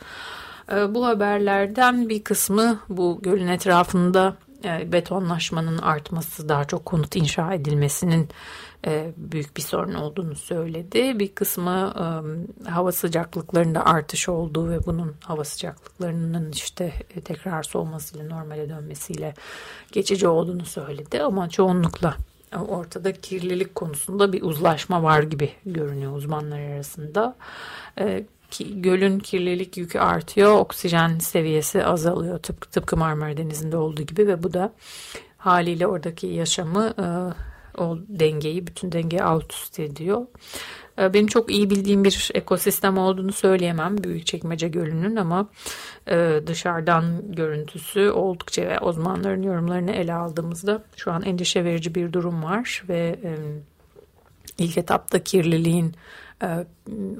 Bu 0.88 1.06
haberlerden 1.06 2.08
bir 2.08 2.24
kısmı 2.24 2.80
bu 2.88 3.18
gölün 3.22 3.48
etrafında 3.48 4.36
betonlaşmanın 4.64 5.78
artması, 5.78 6.48
daha 6.48 6.64
çok 6.64 6.84
konut 6.84 7.16
inşa 7.16 7.54
edilmesinin 7.54 8.22
e, 8.22 8.28
büyük 9.16 9.56
bir 9.56 9.62
sorun 9.62 9.94
olduğunu 9.94 10.34
söyledi. 10.34 11.18
Bir 11.18 11.28
kısmı 11.28 11.94
e, 12.66 12.70
hava 12.70 12.92
sıcaklıklarında 12.92 13.86
artış 13.86 14.28
olduğu 14.28 14.70
ve 14.70 14.86
bunun 14.86 15.14
hava 15.24 15.44
sıcaklıklarının 15.44 16.52
işte 16.52 16.92
e, 17.16 17.20
tekrar 17.20 17.62
soğumasıyla 17.62 18.26
normale 18.26 18.68
dönmesiyle 18.68 19.34
geçici 19.92 20.28
olduğunu 20.28 20.64
söyledi. 20.64 21.22
Ama 21.22 21.48
çoğunlukla 21.48 22.16
ortada 22.68 23.12
kirlilik 23.12 23.74
konusunda 23.74 24.32
bir 24.32 24.42
uzlaşma 24.42 25.02
var 25.02 25.22
gibi 25.22 25.50
görünüyor 25.66 26.16
uzmanlar 26.16 26.60
arasında. 26.60 27.36
Ki, 28.50 28.82
gölün 28.82 29.18
kirlilik 29.18 29.76
yükü 29.76 29.98
artıyor, 29.98 30.58
oksijen 30.58 31.18
seviyesi 31.18 31.84
azalıyor 31.84 32.38
tıpkı, 32.38 32.70
tıpkı 32.70 32.96
Marmara 32.96 33.36
Denizi'nde 33.36 33.76
olduğu 33.76 34.02
gibi 34.02 34.26
ve 34.26 34.42
bu 34.42 34.52
da 34.52 34.72
haliyle 35.38 35.86
oradaki 35.86 36.26
yaşamı 36.26 36.94
o 37.80 37.98
dengeyi, 38.08 38.66
bütün 38.66 38.92
dengeyi 38.92 39.22
alt 39.22 39.52
üst 39.52 39.80
ediyor. 39.80 40.26
Ee, 40.98 41.14
benim 41.14 41.26
çok 41.26 41.50
iyi 41.50 41.70
bildiğim 41.70 42.04
bir 42.04 42.30
ekosistem 42.34 42.98
olduğunu 42.98 43.32
söyleyemem 43.32 44.04
Büyükçekmece 44.04 44.68
Gölü'nün 44.68 45.16
ama 45.16 45.48
e, 46.08 46.40
dışarıdan 46.46 47.32
görüntüsü 47.32 48.10
oldukça 48.10 48.62
ve 48.62 48.80
uzmanların 48.80 49.42
yorumlarını 49.42 49.90
ele 49.90 50.14
aldığımızda 50.14 50.84
şu 50.96 51.12
an 51.12 51.22
endişe 51.22 51.64
verici 51.64 51.94
bir 51.94 52.12
durum 52.12 52.42
var 52.42 52.84
ve 52.88 53.18
e, 53.24 53.36
ilk 54.58 54.78
etapta 54.78 55.24
kirliliğin 55.24 55.94
e, 56.42 56.66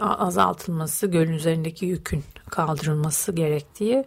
azaltılması, 0.00 1.06
gölün 1.06 1.32
üzerindeki 1.32 1.86
yükün 1.86 2.24
kaldırılması 2.50 3.32
gerektiği 3.32 4.04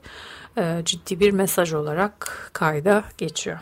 ciddi 0.83 1.19
bir 1.19 1.31
mesaj 1.31 1.73
olarak 1.73 2.49
kayda 2.53 3.03
geçiyor. 3.17 3.59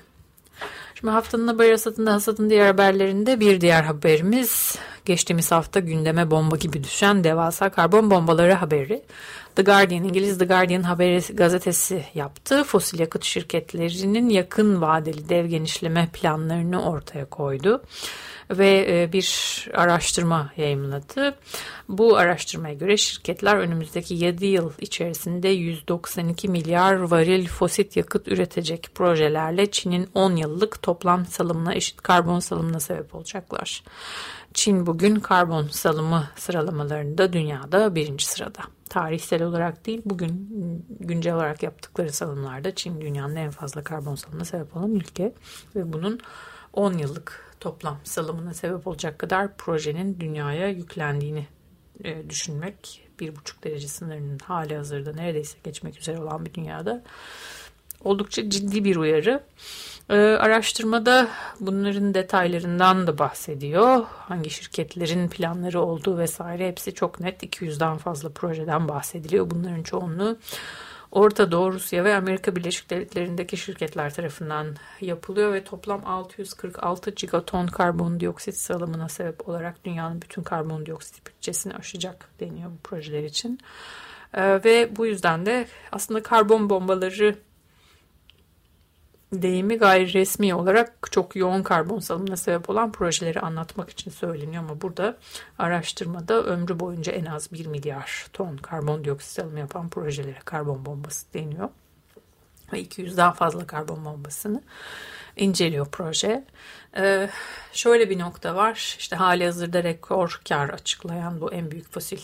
Şimdi 1.00 1.12
haftanın 1.13 1.48
haber 1.48 1.72
hasatında 1.72 2.13
hasatın 2.13 2.50
diğer 2.50 2.65
haberlerinde 2.65 3.39
bir 3.39 3.62
diğer 3.62 3.84
haberimiz 3.84 4.75
geçtiğimiz 5.06 5.51
hafta 5.51 5.79
gündeme 5.79 6.32
bomba 6.32 6.56
gibi 6.56 6.84
düşen 6.84 7.24
devasa 7.24 7.70
karbon 7.70 8.12
bombaları 8.12 8.53
haberi. 8.53 9.03
The 9.56 9.63
Guardian, 9.63 10.03
İngiliz 10.03 10.38
The 10.38 10.46
Guardian 10.46 10.84
haberi 10.84 11.36
gazetesi 11.36 12.06
yaptı. 12.13 12.63
Fosil 12.63 13.00
yakıt 13.00 13.24
şirketlerinin 13.24 14.29
yakın 14.29 14.82
vadeli 14.82 15.29
dev 15.29 15.46
genişleme 15.46 16.10
planlarını 16.13 16.84
ortaya 16.84 17.25
koydu 17.25 17.82
ve 18.50 18.86
e, 18.89 19.13
bir 19.13 19.68
araştırma 19.74 20.51
yayımladı. 20.58 21.36
Bu 21.89 22.18
araştırmaya 22.18 22.74
göre 22.74 22.98
şirketler 22.98 23.56
önümüzdeki 23.56 24.13
7 24.13 24.46
yıl 24.46 24.72
içerisinde 24.79 25.48
192 25.48 26.48
milyar 26.48 26.94
varil 26.94 27.48
fosil 27.48 27.86
yakıt 27.96 28.27
üretecek 28.27 28.88
projelerle 28.96 29.72
Çin'in 29.72 30.10
10 30.13 30.36
yıllık 30.36 30.82
toplam 30.82 31.25
salımına 31.25 31.74
eşit 31.74 32.01
karbon 32.01 32.39
salımına 32.39 32.79
sebep 32.79 33.15
olacaklar. 33.15 33.84
Çin 34.53 34.86
bugün 34.86 35.15
karbon 35.15 35.68
salımı 35.68 36.27
sıralamalarında 36.36 37.34
dünyada 37.34 37.96
birinci 37.96 38.25
sırada. 38.25 38.60
Tarihsel 38.89 39.44
olarak 39.44 39.86
değil 39.86 40.01
bugün 40.06 40.50
güncel 41.00 41.36
olarak 41.36 41.63
yaptıkları 41.63 42.13
salımlarda 42.13 42.75
Çin 42.75 43.01
dünyanın 43.01 43.36
en 43.36 43.51
fazla 43.51 43.84
karbon 43.84 44.15
salımına 44.15 44.46
sebep 44.46 44.77
olan 44.77 44.91
ülke 44.91 45.34
ve 45.75 45.94
bunun 45.94 46.20
10 46.80 46.94
yıllık 46.94 47.56
toplam 47.60 47.98
salımına 48.04 48.54
sebep 48.54 48.88
olacak 48.88 49.20
kadar 49.20 49.58
projenin 49.58 50.20
dünyaya 50.20 50.70
yüklendiğini 50.70 51.48
e, 52.04 52.30
düşünmek 52.30 53.10
bir 53.20 53.36
buçuk 53.36 53.64
derece 53.64 53.88
sınırının 53.88 54.40
hali 54.40 54.76
hazırda 54.76 55.14
neredeyse 55.14 55.58
geçmek 55.64 55.98
üzere 56.00 56.20
olan 56.20 56.46
bir 56.46 56.54
dünyada 56.54 57.04
oldukça 58.04 58.50
ciddi 58.50 58.84
bir 58.84 58.96
uyarı. 58.96 59.44
Ee, 60.10 60.16
araştırmada 60.16 61.28
bunların 61.60 62.14
detaylarından 62.14 63.08
da 63.08 63.18
bahsediyor. 63.18 64.06
Hangi 64.10 64.50
şirketlerin 64.50 65.28
planları 65.28 65.82
olduğu 65.82 66.18
vesaire 66.18 66.68
hepsi 66.68 66.94
çok 66.94 67.20
net. 67.20 67.44
200'den 67.44 67.98
fazla 67.98 68.30
projeden 68.30 68.88
bahsediliyor. 68.88 69.50
Bunların 69.50 69.84
çoğunluğu 69.84 70.38
Orta 71.12 71.51
Doğu, 71.51 71.74
Rusya 71.74 72.04
ve 72.04 72.16
Amerika 72.16 72.56
Birleşik 72.56 72.89
Devletleri'ndeki 72.89 73.58
şirketler 73.58 74.13
tarafından 74.13 74.75
yapılıyor 75.01 75.54
ve 75.54 75.63
toplam 75.63 76.06
646 76.06 77.12
gigaton 77.12 77.68
karbondioksit 77.68 78.56
salımına 78.56 79.10
sebep 79.10 79.50
olarak 79.50 79.86
dünyanın 79.86 80.22
bütün 80.22 80.44
karbondioksit 80.44 81.28
bütçesini 81.28 81.74
aşacak 81.74 82.30
deniyor 82.39 82.72
bu 82.72 82.78
projeler 82.84 83.24
için. 83.24 83.60
Ee, 84.34 84.63
ve 84.63 84.96
bu 84.96 85.06
yüzden 85.06 85.46
de 85.46 85.68
aslında 85.92 86.24
karbon 86.24 86.70
bombaları 86.70 87.36
deyimi 89.34 89.78
gayri 89.78 90.14
resmi 90.14 90.56
olarak 90.56 91.08
çok 91.12 91.36
yoğun 91.36 91.64
karbon 91.64 92.00
salımına 92.00 92.38
sebep 92.38 92.70
olan 92.70 92.92
projeleri 92.92 93.40
anlatmak 93.40 93.90
için 93.90 94.12
söyleniyor 94.12 94.64
ama 94.64 94.82
burada 94.82 95.18
araştırmada 95.60 96.44
ömrü 96.44 96.80
boyunca 96.80 97.12
en 97.12 97.26
az 97.26 97.52
1 97.52 97.66
milyar 97.66 98.28
ton 98.34 98.58
karbondioksit 98.58 99.32
salımı 99.32 99.60
yapan 99.60 99.90
projelere 99.90 100.40
karbon 100.46 100.86
bombası 100.86 101.34
deniyor. 101.34 101.70
Ve 102.74 102.82
200'den 102.82 103.32
fazla 103.32 103.68
karbon 103.68 104.06
bombasını 104.06 104.62
inceliyor 105.36 105.88
proje. 105.92 106.44
Ee, 106.98 107.30
şöyle 107.74 108.10
bir 108.10 108.20
nokta 108.20 108.56
var. 108.56 108.96
İşte 109.00 109.16
hali 109.16 109.46
hazırda 109.46 109.84
rekor 109.84 110.42
kar 110.50 110.70
açıklayan 110.70 111.42
bu 111.42 111.54
en 111.54 111.72
büyük 111.72 111.94
fosil 111.94 112.20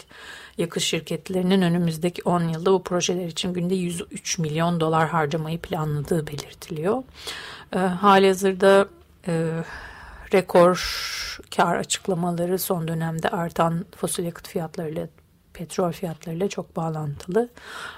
yakıt 0.57 0.83
şirketlerinin 0.83 1.61
önümüzdeki 1.61 2.21
10 2.25 2.43
yılda 2.43 2.73
bu 2.73 2.83
projeler 2.83 3.27
için 3.27 3.53
günde 3.53 3.75
103 3.75 4.39
milyon 4.39 4.79
dolar 4.79 5.09
harcamayı 5.09 5.59
planladığı 5.59 6.27
belirtiliyor. 6.27 7.03
Ee, 7.75 7.77
hali 7.79 8.27
hazırda 8.27 8.87
e, 9.27 9.63
rekor 10.33 11.05
kar 11.55 11.75
açıklamaları 11.75 12.59
son 12.59 12.87
dönemde 12.87 13.29
artan 13.29 13.85
fosil 13.95 14.23
yakıt 14.23 14.47
fiyatlarıyla 14.47 15.07
petrol 15.57 15.91
fiyatlarıyla 15.91 16.49
çok 16.49 16.75
bağlantılı. 16.75 17.49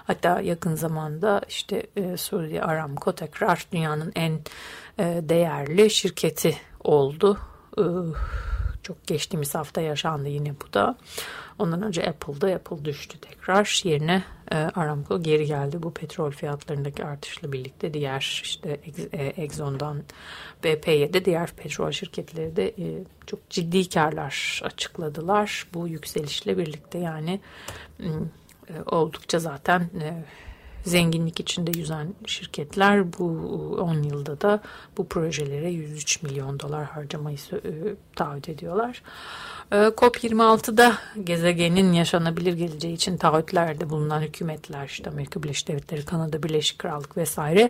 Hatta 0.07 0.41
yakın 0.41 0.75
zamanda 0.75 1.41
işte 1.49 1.87
e, 1.95 2.17
Suriye 2.17 2.61
Aramco 2.61 3.15
tekrar 3.15 3.67
dünyanın 3.71 4.11
en 4.15 4.33
e, 4.99 5.29
değerli 5.29 5.89
şirketi 5.89 6.57
oldu. 6.83 7.37
E, 7.77 7.83
çok 8.87 9.07
geçtiğimiz 9.07 9.55
hafta 9.55 9.81
yaşandı 9.81 10.29
yine 10.29 10.53
bu 10.61 10.73
da. 10.73 10.97
Ondan 11.59 11.81
önce 11.81 12.09
Apple'da 12.09 12.47
Apple 12.47 12.85
düştü 12.85 13.17
tekrar. 13.19 13.81
Yerine 13.83 14.23
e, 14.51 14.55
Aramco 14.55 15.23
geri 15.23 15.45
geldi. 15.45 15.83
Bu 15.83 15.93
petrol 15.93 16.31
fiyatlarındaki 16.31 17.05
artışla 17.05 17.51
birlikte 17.51 17.93
diğer 17.93 18.41
işte 18.43 18.79
e, 19.11 19.25
Exxon'dan 19.25 20.03
BP'ye 20.63 21.13
de 21.13 21.25
diğer 21.25 21.51
petrol 21.51 21.91
şirketleri 21.91 22.55
de 22.55 22.67
e, 22.67 23.03
çok 23.25 23.49
ciddi 23.49 23.89
karlar 23.89 24.61
açıkladılar. 24.63 25.67
Bu 25.73 25.87
yükselişle 25.87 26.57
birlikte 26.57 26.97
yani 26.97 27.39
e, 27.99 28.09
oldukça 28.85 29.39
zaten 29.39 29.79
e, 29.79 30.23
zenginlik 30.87 31.39
içinde 31.39 31.79
yüzen 31.79 32.15
şirketler 32.25 33.13
bu 33.13 33.25
10 33.81 34.03
yılda 34.03 34.41
da 34.41 34.61
bu 34.97 35.07
projelere 35.07 35.69
103 35.69 36.23
milyon 36.23 36.59
dolar 36.59 36.85
harcamayı 36.85 37.37
e, 37.53 37.71
taahhüt 38.15 38.49
ediyorlar. 38.49 39.01
E, 39.71 39.75
COP26'da 39.75 40.97
gezegenin 41.23 41.93
yaşanabilir 41.93 42.53
geleceği 42.53 42.93
için 42.93 43.17
taahhütlerde 43.17 43.89
bulunan 43.89 44.21
hükümetler, 44.21 44.85
işte 44.85 45.09
Amerika 45.09 45.43
Birleşik 45.43 45.67
Devletleri, 45.67 46.05
Kanada, 46.05 46.43
Birleşik 46.43 46.79
Krallık 46.79 47.17
vesaire 47.17 47.69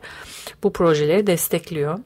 bu 0.64 0.74
projeleri 0.74 1.28
destekliyor. 1.28 2.00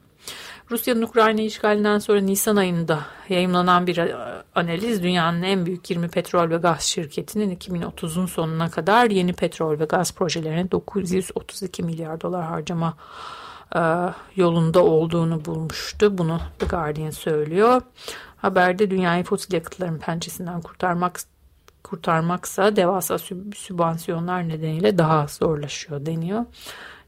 Rusya'nın 0.72 1.02
Ukrayna 1.02 1.40
işgalinden 1.40 1.98
sonra 1.98 2.20
Nisan 2.20 2.56
ayında 2.56 3.00
yayımlanan 3.28 3.86
bir 3.86 3.96
e, 3.96 4.16
analiz 4.54 5.02
dünyanın 5.02 5.42
en 5.42 5.66
büyük 5.66 5.90
20 5.90 6.08
petrol 6.08 6.50
ve 6.50 6.56
gaz 6.56 6.80
şirketinin 6.80 7.56
2030'un 7.56 8.26
sonuna 8.26 8.70
kadar 8.70 9.10
yeni 9.10 9.32
petrol 9.32 9.80
ve 9.80 9.84
gaz 9.84 10.14
projelerine 10.14 10.70
932 10.70 11.82
milyar 11.82 12.20
dolar 12.20 12.44
harcama 12.44 12.94
e, 13.76 13.80
yolunda 14.36 14.84
olduğunu 14.84 15.44
bulmuştu. 15.44 16.18
Bunu 16.18 16.40
The 16.58 16.66
Guardian 16.66 17.10
söylüyor. 17.10 17.82
Haberde 18.36 18.90
dünyayı 18.90 19.24
fosil 19.24 19.54
yakıtların 19.54 19.98
pençesinden 19.98 20.60
kurtarmak 20.60 21.20
kurtarmaksa 21.82 22.76
devasa 22.76 23.18
sübvansiyonlar 23.56 24.48
nedeniyle 24.48 24.98
daha 24.98 25.26
zorlaşıyor 25.26 26.06
deniyor. 26.06 26.44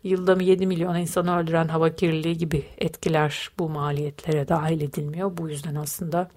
Yılda 0.05 0.43
7 0.43 0.67
milyon 0.67 0.97
insanı 0.97 1.39
öldüren 1.39 1.69
hava 1.69 1.95
kirliliği 1.95 2.39
gibi 2.39 2.65
etkiler 2.79 3.51
bu 3.59 3.69
maliyetlere 3.69 4.49
dahil 4.49 4.81
edilmiyor. 4.81 5.37
Bu 5.37 5.51
yüzden 5.51 5.75
aslında 5.75 6.31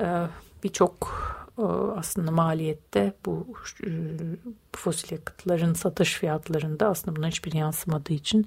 e, 0.00 0.26
birçok 0.64 0.94
e, 1.58 1.62
aslında 1.96 2.30
maliyette 2.30 3.12
bu 3.26 3.46
e, 3.86 3.90
fosil 4.72 5.12
yakıtların 5.12 5.74
satış 5.74 6.14
fiyatlarında 6.14 6.88
aslında 6.88 7.16
buna 7.16 7.28
hiçbir 7.28 7.52
yansımadığı 7.52 8.12
için 8.12 8.46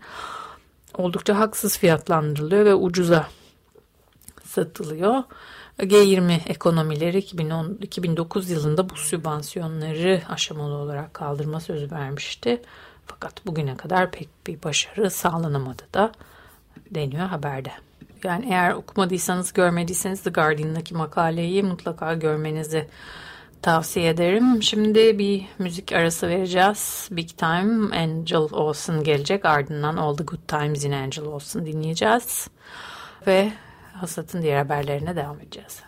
oldukça 0.98 1.40
haksız 1.40 1.78
fiyatlandırılıyor 1.78 2.66
ve 2.66 2.76
ucuza 2.76 3.28
satılıyor. 4.44 5.24
G20 5.80 6.40
ekonomileri 6.48 7.18
2010, 7.18 7.78
2009 7.82 8.50
yılında 8.50 8.90
bu 8.90 8.96
sübvansiyonları 8.96 10.22
aşamalı 10.30 10.74
olarak 10.74 11.14
kaldırma 11.14 11.60
sözü 11.60 11.92
vermişti. 11.92 12.62
Fakat 13.06 13.46
bugüne 13.46 13.78
kadar 13.78 14.12
pek 14.12 14.30
bir 14.48 14.64
başarı 14.64 15.12
sağlanamadı 15.12 15.84
da 15.94 16.12
deniyor 16.92 17.28
haberde. 17.28 17.72
Yani 18.24 18.46
eğer 18.50 18.72
okumadıysanız, 18.72 19.54
görmediyseniz 19.54 20.24
The 20.24 20.30
Guardian'daki 20.30 20.96
makaleyi 20.96 21.64
mutlaka 21.64 22.14
görmenizi 22.14 22.88
tavsiye 23.62 24.10
ederim. 24.10 24.64
Şimdi 24.64 25.20
bir 25.20 25.46
müzik 25.60 25.92
arası 25.92 26.28
vereceğiz. 26.28 27.08
Big 27.12 27.30
Time 27.30 27.98
Angel 27.98 28.38
olsun 28.38 29.04
gelecek. 29.04 29.46
Ardından 29.46 29.98
All 29.98 30.18
the 30.18 30.24
Good 30.24 30.48
Times 30.48 30.86
in 30.86 30.92
Angel 30.92 31.26
olsun 31.26 31.66
dinleyeceğiz. 31.66 32.48
Ve 33.28 33.54
hasatın 33.94 34.42
diğer 34.42 34.58
haberlerine 34.58 35.16
devam 35.16 35.40
edeceğiz. 35.40 35.84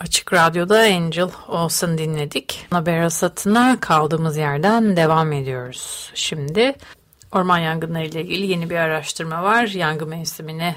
Açık 0.00 0.32
Radyo'da 0.32 0.78
Angel 0.78 1.30
olsun 1.48 1.98
dinledik. 1.98 2.66
Haber 2.70 3.00
hasatına 3.00 3.80
kaldığımız 3.80 4.36
yerden 4.36 4.96
devam 4.96 5.32
ediyoruz. 5.32 6.10
Şimdi 6.14 6.74
orman 7.32 7.58
yangınları 7.58 8.06
ile 8.06 8.22
ilgili 8.22 8.46
yeni 8.46 8.70
bir 8.70 8.76
araştırma 8.76 9.42
var. 9.42 9.66
Yangın 9.66 10.08
mevsimine 10.08 10.76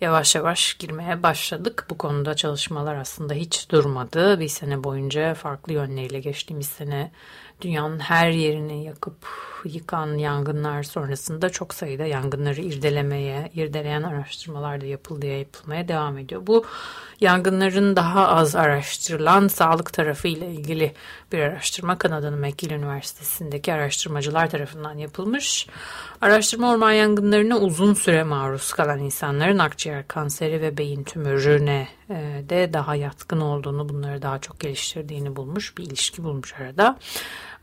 yavaş 0.00 0.34
yavaş 0.34 0.74
girmeye 0.74 1.22
başladık. 1.22 1.86
Bu 1.90 1.98
konuda 1.98 2.34
çalışmalar 2.34 2.96
aslında 2.96 3.34
hiç 3.34 3.70
durmadı. 3.70 4.40
Bir 4.40 4.48
sene 4.48 4.84
boyunca 4.84 5.34
farklı 5.34 5.72
yönleriyle 5.72 6.20
geçtiğimiz 6.20 6.68
sene 6.68 7.12
dünyanın 7.60 7.98
her 7.98 8.30
yerini 8.30 8.84
yakıp 8.84 9.16
yıkan 9.64 10.18
yangınlar 10.18 10.82
sonrasında 10.82 11.50
çok 11.50 11.74
sayıda 11.74 12.04
yangınları 12.04 12.60
irdelemeye, 12.60 13.50
irdeleyen 13.54 14.02
araştırmalar 14.02 14.80
da 14.80 14.86
yapıldığı 14.86 15.26
yapılmaya 15.26 15.88
devam 15.88 16.18
ediyor. 16.18 16.46
Bu 16.46 16.64
yangınların 17.20 17.96
daha 17.96 18.28
az 18.28 18.56
araştırılan 18.56 19.48
sağlık 19.48 19.92
tarafı 19.92 20.28
ile 20.28 20.50
ilgili 20.52 20.94
bir 21.32 21.38
araştırma 21.38 21.98
Kanada'nın 21.98 22.38
McGill 22.38 22.70
Üniversitesi'ndeki 22.70 23.72
araştırmacılar 23.72 24.50
tarafından 24.50 24.98
yapılmış. 24.98 25.66
Araştırma 26.20 26.70
orman 26.70 26.92
yangınlarına 26.92 27.58
uzun 27.58 27.94
süre 27.94 28.22
maruz 28.22 28.72
kalan 28.72 28.98
insanların 28.98 29.58
akciğer 29.58 29.89
kanseri 30.08 30.60
ve 30.60 30.78
beyin 30.78 31.04
tümörüne 31.04 31.88
e, 32.10 32.42
de 32.48 32.72
daha 32.72 32.94
yatkın 32.94 33.40
olduğunu, 33.40 33.88
bunları 33.88 34.22
daha 34.22 34.38
çok 34.38 34.60
geliştirdiğini 34.60 35.36
bulmuş, 35.36 35.78
bir 35.78 35.82
ilişki 35.82 36.24
bulmuş 36.24 36.54
arada. 36.60 36.98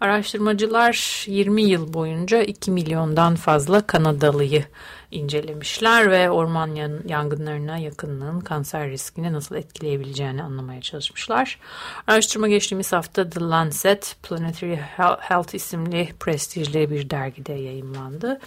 Araştırmacılar 0.02 1.26
20 1.28 1.64
yıl 1.64 1.94
boyunca 1.94 2.42
2 2.42 2.72
milyondan 2.72 3.36
fazla 3.36 3.88
Kanadalıyı 3.88 4.66
incelemişler 5.12 6.12
ve 6.12 6.30
orman 6.30 6.76
yangınlarına 7.08 7.78
yakınlığın 7.78 8.40
kanser 8.40 8.90
riskini 8.90 9.34
nasıl 9.34 9.56
etkileyebileceğini 9.56 10.44
anlamaya 10.44 10.82
çalışmışlar. 10.82 11.60
Araştırma 12.08 12.48
geçtiğimiz 12.48 12.94
hafta 12.94 13.30
The 13.30 13.40
Lancet 13.40 14.16
Planetary 14.24 14.76
Health 15.20 15.56
isimli 15.56 16.10
prestijli 16.20 16.92
bir 16.92 17.10
dergide 17.10 17.54
yayımlandı. 17.54 18.40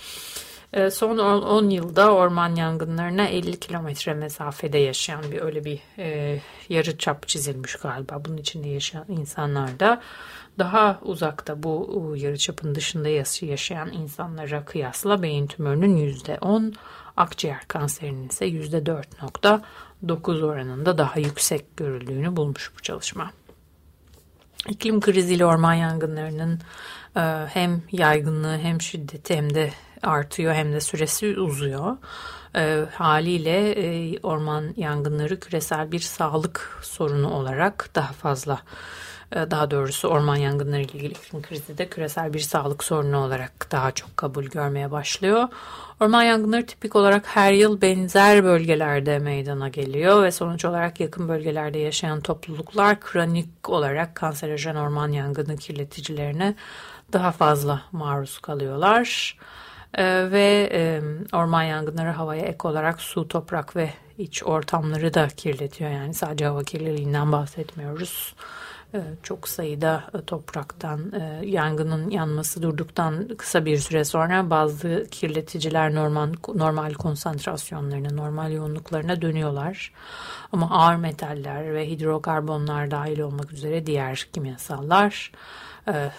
Ee, 0.72 0.90
son 0.90 1.18
10 1.18 1.70
yılda 1.70 2.14
orman 2.14 2.54
yangınlarına 2.54 3.26
50 3.26 3.60
kilometre 3.60 4.14
mesafede 4.14 4.78
yaşayan 4.78 5.22
bir 5.32 5.40
öyle 5.40 5.64
bir 5.64 5.80
e, 5.98 6.40
yarı 6.68 6.98
çap 6.98 7.28
çizilmiş 7.28 7.76
galiba. 7.76 8.24
Bunun 8.24 8.36
içinde 8.36 8.68
yaşayan 8.68 9.04
insanlar 9.08 9.80
da 9.80 10.02
daha 10.58 10.98
uzakta 11.02 11.62
bu 11.62 12.14
yarıçapın 12.16 12.74
dışında 12.74 13.08
yaşayan 13.42 13.92
insanlara 13.92 14.64
kıyasla 14.64 15.22
beyin 15.22 15.46
tümörünün 15.46 15.96
%10, 15.96 16.74
akciğer 17.16 17.68
kanserinin 17.68 18.28
ise 18.28 18.46
%4.9 18.46 20.44
oranında 20.44 20.98
daha 20.98 21.20
yüksek 21.20 21.76
görüldüğünü 21.76 22.36
bulmuş 22.36 22.72
bu 22.78 22.82
çalışma. 22.82 23.30
iklim 24.68 25.00
kriziyle 25.00 25.46
orman 25.46 25.74
yangınlarının 25.74 26.60
e, 27.16 27.20
hem 27.48 27.82
yaygınlığı 27.92 28.58
hem 28.58 28.80
şiddeti 28.80 29.36
hem 29.36 29.54
de 29.54 29.70
artıyor 30.02 30.54
hem 30.54 30.72
de 30.72 30.80
süresi 30.80 31.40
uzuyor. 31.40 31.96
E, 32.56 32.84
haliyle 32.94 33.72
e, 33.72 34.18
orman 34.22 34.74
yangınları 34.76 35.40
küresel 35.40 35.92
bir 35.92 35.98
sağlık 35.98 36.78
sorunu 36.82 37.30
olarak 37.34 37.90
daha 37.94 38.12
fazla 38.12 38.62
e, 39.32 39.50
daha 39.50 39.70
doğrusu 39.70 40.08
orman 40.08 40.36
yangınları 40.36 40.80
ile 40.80 40.92
ilgili 40.92 41.12
iklim 41.12 41.42
krizi 41.42 41.78
de 41.78 41.88
küresel 41.88 42.34
bir 42.34 42.38
sağlık 42.38 42.84
sorunu 42.84 43.18
olarak 43.18 43.68
daha 43.70 43.90
çok 43.90 44.16
kabul 44.16 44.44
görmeye 44.44 44.90
başlıyor. 44.90 45.48
Orman 46.00 46.22
yangınları 46.22 46.66
tipik 46.66 46.96
olarak 46.96 47.26
her 47.26 47.52
yıl 47.52 47.80
benzer 47.80 48.44
bölgelerde 48.44 49.18
meydana 49.18 49.68
geliyor 49.68 50.22
ve 50.22 50.30
sonuç 50.30 50.64
olarak 50.64 51.00
yakın 51.00 51.28
bölgelerde 51.28 51.78
yaşayan 51.78 52.20
topluluklar 52.20 53.00
kronik 53.00 53.70
olarak 53.70 54.14
kanserojen 54.14 54.76
orman 54.76 55.08
yangını 55.12 55.56
kirleticilerine 55.56 56.54
daha 57.12 57.32
fazla 57.32 57.82
maruz 57.92 58.38
kalıyorlar. 58.38 59.36
Ee, 59.98 60.30
ve 60.30 61.00
orman 61.32 61.62
yangınları 61.62 62.10
havaya 62.10 62.42
ek 62.42 62.68
olarak 62.68 63.00
su, 63.00 63.28
toprak 63.28 63.76
ve 63.76 63.90
iç 64.18 64.42
ortamları 64.42 65.14
da 65.14 65.28
kirletiyor. 65.28 65.90
Yani 65.90 66.14
sadece 66.14 66.46
hava 66.46 66.64
kirliliğinden 66.64 67.32
bahsetmiyoruz. 67.32 68.34
Ee, 68.94 69.02
çok 69.22 69.48
sayıda 69.48 70.04
e, 70.14 70.24
topraktan 70.24 71.12
e, 71.12 71.46
yangının 71.46 72.10
yanması 72.10 72.62
durduktan 72.62 73.28
kısa 73.38 73.64
bir 73.64 73.76
süre 73.76 74.04
sonra 74.04 74.50
bazı 74.50 75.06
kirleticiler 75.10 75.94
normal 75.94 76.32
normal 76.54 76.94
konsantrasyonlarına, 76.94 78.10
normal 78.10 78.52
yoğunluklarına 78.52 79.22
dönüyorlar. 79.22 79.92
Ama 80.52 80.70
ağır 80.70 80.96
metaller 80.96 81.74
ve 81.74 81.90
hidrokarbonlar 81.90 82.90
dahil 82.90 83.20
olmak 83.20 83.52
üzere 83.52 83.86
diğer 83.86 84.28
kimyasallar 84.32 85.32
e, 85.88 86.10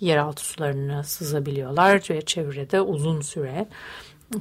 yeraltı 0.00 0.44
sularına 0.44 1.02
sızabiliyorlar 1.02 2.02
ve 2.10 2.20
çevrede 2.20 2.80
uzun 2.80 3.20
süre 3.20 3.68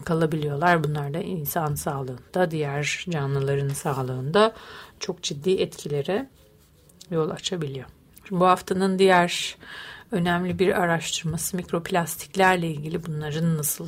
kalabiliyorlar. 0.06 0.84
Bunlar 0.84 1.14
da 1.14 1.20
insan 1.20 1.76
sağlığında, 1.76 2.52
diğer 2.52 3.06
canlıların 3.10 3.70
sağlığında 3.70 4.54
çok 5.00 5.24
ciddi 5.24 5.52
etkilere 5.52 6.30
yol 7.12 7.30
açabiliyor. 7.30 7.86
Şimdi 8.28 8.42
bu 8.42 8.48
haftanın 8.48 9.00
diğer 9.00 9.58
önemli 10.12 10.60
bir 10.60 10.82
araştırması 10.82 11.58
mikroplastiklerle 11.58 12.68
ilgili 12.68 13.06
bunların 13.06 13.58
nasıl 13.58 13.88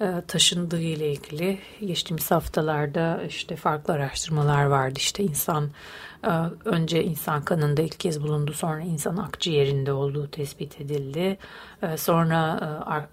e, 0.00 0.22
taşındığı 0.28 0.80
ile 0.80 1.12
ilgili 1.12 1.58
geçtiğimiz 1.80 2.30
haftalarda 2.30 3.22
işte 3.28 3.56
farklı 3.56 3.94
araştırmalar 3.94 4.64
vardı. 4.64 4.94
İşte 4.96 5.22
insan 5.22 5.70
önce 6.64 7.04
insan 7.04 7.44
kanında 7.44 7.82
ilk 7.82 8.00
kez 8.00 8.22
bulundu 8.22 8.52
sonra 8.52 8.80
insan 8.80 9.16
akciğerinde 9.16 9.92
olduğu 9.92 10.30
tespit 10.30 10.80
edildi. 10.80 11.38
E, 11.82 11.96
sonra 11.96 12.60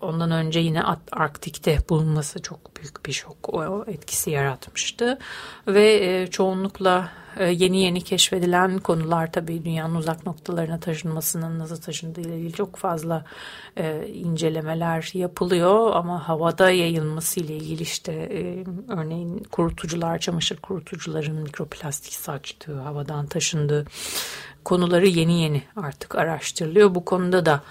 ondan 0.01 0.31
önce 0.31 0.59
yine 0.59 0.83
Arktik'te 1.11 1.77
bulunması 1.89 2.41
çok 2.41 2.75
büyük 2.77 3.05
bir 3.05 3.11
şok 3.11 3.53
etkisi 3.87 4.31
yaratmıştı. 4.31 5.19
Ve 5.67 6.27
çoğunlukla 6.31 7.09
ee, 7.37 7.45
yeni 7.45 7.81
yeni 7.81 8.01
keşfedilen 8.01 8.77
konular 8.77 9.31
tabii 9.31 9.65
dünyanın 9.65 9.95
uzak 9.95 10.25
noktalarına 10.25 10.79
taşınmasının 10.79 11.59
nasıl 11.59 11.81
taşındığı 11.81 12.21
ile 12.21 12.37
ilgili 12.37 12.53
çok 12.53 12.75
fazla 12.75 13.25
e, 13.77 14.07
incelemeler 14.07 15.11
yapılıyor 15.13 15.95
ama 15.95 16.27
havada 16.27 16.71
yayılması 16.71 17.39
ile 17.39 17.55
ilgili 17.55 17.81
işte 17.81 18.13
e, 18.13 18.63
örneğin 18.87 19.43
kurutucular, 19.51 20.19
çamaşır 20.19 20.57
kurutucuların 20.57 21.35
mikroplastik 21.35 22.13
saçtığı, 22.13 22.81
havadan 23.01 23.25
taşındığı 23.25 23.85
konuları 24.63 25.07
yeni 25.07 25.41
yeni 25.41 25.63
artık 25.75 26.15
araştırılıyor. 26.15 26.95
Bu 26.95 27.05
konuda 27.05 27.45
da 27.45 27.61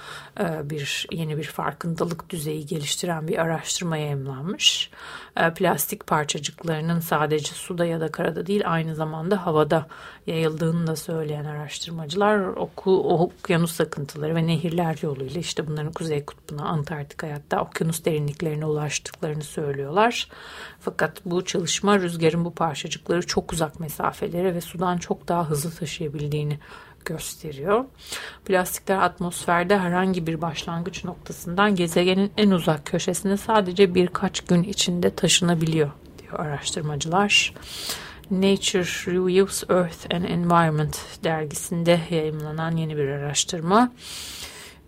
e, 0.40 0.70
bir 0.70 1.06
yeni 1.12 1.38
bir 1.38 1.44
farkındalık 1.44 2.30
düzeyi 2.30 2.66
geliştiren 2.66 3.28
bir 3.28 3.38
araştırma 3.38 3.96
yayımlanmış. 3.96 4.90
E, 5.36 5.54
plastik 5.54 6.06
parçacıklarının 6.06 7.00
sadece 7.00 7.52
suda 7.52 7.84
ya 7.84 8.00
da 8.00 8.10
karada 8.12 8.46
değil 8.46 8.62
aynı 8.66 8.94
zamanda 8.94 9.46
havada 9.46 9.86
yayıldığını 10.26 10.86
da 10.86 10.96
söyleyen 10.96 11.44
araştırmacılar 11.44 12.38
oku, 12.38 12.90
okyanus 13.08 13.80
akıntıları 13.80 14.34
ve 14.34 14.46
nehirler 14.46 14.98
yoluyla 15.02 15.40
işte 15.40 15.66
bunların 15.66 15.92
Kuzey 15.92 16.24
Kutbu'na, 16.24 16.64
Antarktika'ya 16.64 17.36
hatta 17.36 17.60
okyanus 17.60 18.04
derinliklerine 18.04 18.66
ulaştıklarını 18.66 19.44
söylüyorlar. 19.44 20.28
Fakat 20.80 21.24
bu 21.24 21.44
çalışma 21.44 21.98
rüzgarın 21.98 22.44
bu 22.44 22.54
parçacıkları 22.54 23.26
çok 23.26 23.52
uzak 23.52 23.80
mesafelere 23.80 24.54
ve 24.54 24.60
sudan 24.60 24.98
çok 24.98 25.28
daha 25.28 25.50
hızlı 25.50 25.70
taşıyabildiğini 25.70 26.58
gösteriyor. 27.04 27.84
Plastikler 28.44 28.96
atmosferde 28.96 29.78
herhangi 29.78 30.26
bir 30.26 30.40
başlangıç 30.40 31.04
noktasından 31.04 31.74
gezegenin 31.74 32.32
en 32.36 32.50
uzak 32.50 32.86
köşesine 32.86 33.36
sadece 33.36 33.94
birkaç 33.94 34.40
gün 34.40 34.62
içinde 34.62 35.14
taşınabiliyor 35.14 35.90
diyor 36.18 36.40
araştırmacılar. 36.40 37.54
Nature 38.30 39.12
Reviews 39.12 39.62
Earth 39.70 40.14
and 40.14 40.24
Environment 40.24 40.98
dergisinde 41.24 42.00
yayımlanan 42.10 42.76
yeni 42.76 42.96
bir 42.96 43.08
araştırma. 43.08 43.92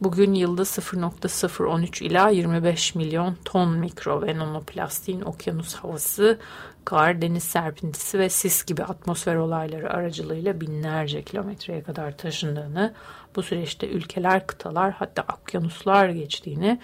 Bugün 0.05 0.35
yılda 0.35 0.63
0.013 0.63 2.05
ila 2.05 2.29
25 2.29 2.95
milyon 2.95 3.37
ton 3.45 3.79
mikro 3.79 4.23
ve 4.23 4.39
nanoplastiğin 4.39 5.21
okyanus 5.21 5.75
havası, 5.75 6.39
kar, 6.85 7.23
deniz 7.23 7.43
serpintisi 7.43 8.19
ve 8.19 8.29
sis 8.29 8.65
gibi 8.65 8.85
atmosfer 8.85 9.37
olayları 9.37 9.91
aracılığıyla 9.91 10.61
binlerce 10.61 11.23
kilometreye 11.23 11.83
kadar 11.83 12.17
taşındığını, 12.17 12.95
bu 13.37 13.43
süreçte 13.43 13.89
ülkeler, 13.89 14.47
kıtalar 14.47 14.93
hatta 14.93 15.25
okyanuslar 15.43 16.09
geçtiğini 16.09 16.81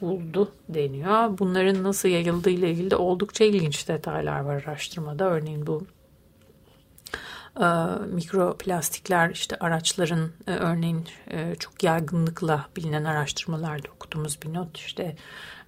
buldu 0.00 0.52
deniyor. 0.68 1.38
Bunların 1.38 1.82
nasıl 1.82 2.08
yayıldığı 2.08 2.50
ile 2.50 2.70
ilgili 2.70 2.90
de 2.90 2.96
oldukça 2.96 3.44
ilginç 3.44 3.88
detaylar 3.88 4.40
var 4.40 4.62
araştırmada. 4.66 5.24
Örneğin 5.24 5.66
bu 5.66 5.86
mikroplastikler 8.10 9.30
işte 9.30 9.56
araçların 9.60 10.30
e, 10.46 10.50
örneğin 10.50 11.08
e, 11.30 11.54
çok 11.54 11.82
yaygınlıkla 11.82 12.66
bilinen 12.76 13.04
araştırmalarda 13.04 13.88
okuduğumuz 13.96 14.42
bir 14.42 14.54
not 14.54 14.76
işte 14.76 15.16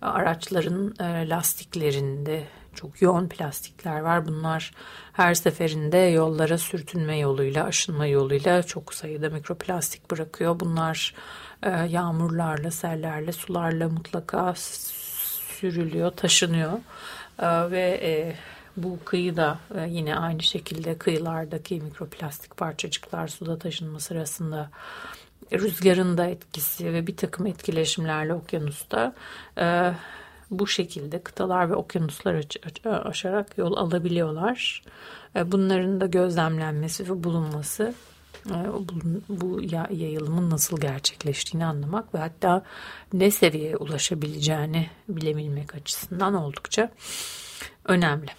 araçların 0.03 0.95
lastiklerinde 1.31 2.45
çok 2.75 3.03
yoğun 3.03 3.29
plastikler 3.29 4.01
var. 4.01 4.27
Bunlar 4.27 4.73
her 5.13 5.35
seferinde 5.35 5.97
yollara 5.97 6.59
sürtünme 6.59 7.19
yoluyla, 7.19 7.65
aşınma 7.65 8.07
yoluyla 8.07 8.63
çok 8.63 8.95
sayıda 8.95 9.29
mikroplastik 9.29 10.11
bırakıyor. 10.11 10.61
Bunlar 10.61 11.15
yağmurlarla, 11.89 12.71
sellerle, 12.71 13.33
sularla 13.33 13.89
mutlaka 13.89 14.55
sürülüyor, 14.57 16.11
taşınıyor. 16.11 16.73
Ve 17.71 18.37
bu 18.77 18.99
kıyı 19.05 19.37
da 19.37 19.59
e, 19.75 19.89
yine 19.89 20.17
aynı 20.17 20.43
şekilde 20.43 20.99
kıyılardaki 20.99 21.81
mikroplastik 21.81 22.57
parçacıklar 22.57 23.29
suda 23.29 23.59
taşınma 23.59 24.01
sırasında 24.01 24.71
rüzgarın 25.53 26.19
da 26.19 26.27
etkisi 26.27 26.93
ve 26.93 27.07
bir 27.07 27.17
takım 27.17 27.47
etkileşimlerle 27.47 28.35
okyanusta 28.35 29.15
e, 29.59 29.93
bu 30.51 30.67
şekilde 30.67 31.23
kıtalar 31.23 31.71
ve 31.71 31.75
okyanuslar 31.75 32.45
aşarak 32.85 33.59
yol 33.59 33.77
alabiliyorlar. 33.77 34.83
E, 35.37 35.53
bunların 35.53 36.01
da 36.01 36.07
gözlemlenmesi 36.07 37.11
ve 37.11 37.25
bulunması 37.25 37.95
bu 39.29 39.61
yayılımın 39.91 40.51
nasıl 40.51 40.81
gerçekleştiğini 40.81 41.67
anlamak 41.67 42.15
ve 42.15 42.19
hatta 42.19 42.63
ne 43.13 43.31
seviyeye 43.31 43.77
ulaşabileceğini 43.77 44.91
bilebilmek 45.09 45.75
açısından 45.75 46.35
oldukça 46.35 46.91
önemli. 47.85 48.31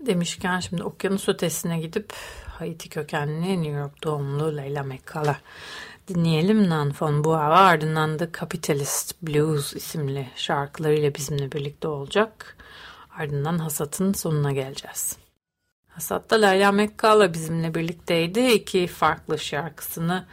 Demişken 0.00 0.60
şimdi 0.60 0.82
okyanus 0.82 1.28
ötesine 1.28 1.80
gidip 1.80 2.12
Haiti 2.46 2.88
kökenli 2.88 3.62
New 3.62 3.78
York 3.78 4.04
doğumlu 4.04 4.56
Leyla 4.56 4.82
Mekkala 4.82 5.36
dinleyelim. 6.08 6.68
Nan 6.68 6.94
von 7.00 7.24
Boa 7.24 7.40
ardından 7.40 8.18
da 8.18 8.28
Capitalist 8.40 9.22
Blues 9.22 9.74
isimli 9.74 10.28
şarkılarıyla 10.36 11.14
bizimle 11.14 11.52
birlikte 11.52 11.88
olacak. 11.88 12.56
Ardından 13.18 13.58
Hasat'ın 13.58 14.12
sonuna 14.12 14.52
geleceğiz. 14.52 15.16
Hasat'ta 15.88 16.36
Leyla 16.36 16.72
Mekkala 16.72 17.34
bizimle 17.34 17.74
birlikteydi. 17.74 18.40
İki 18.40 18.86
farklı 18.86 19.38
şarkısını 19.38 20.26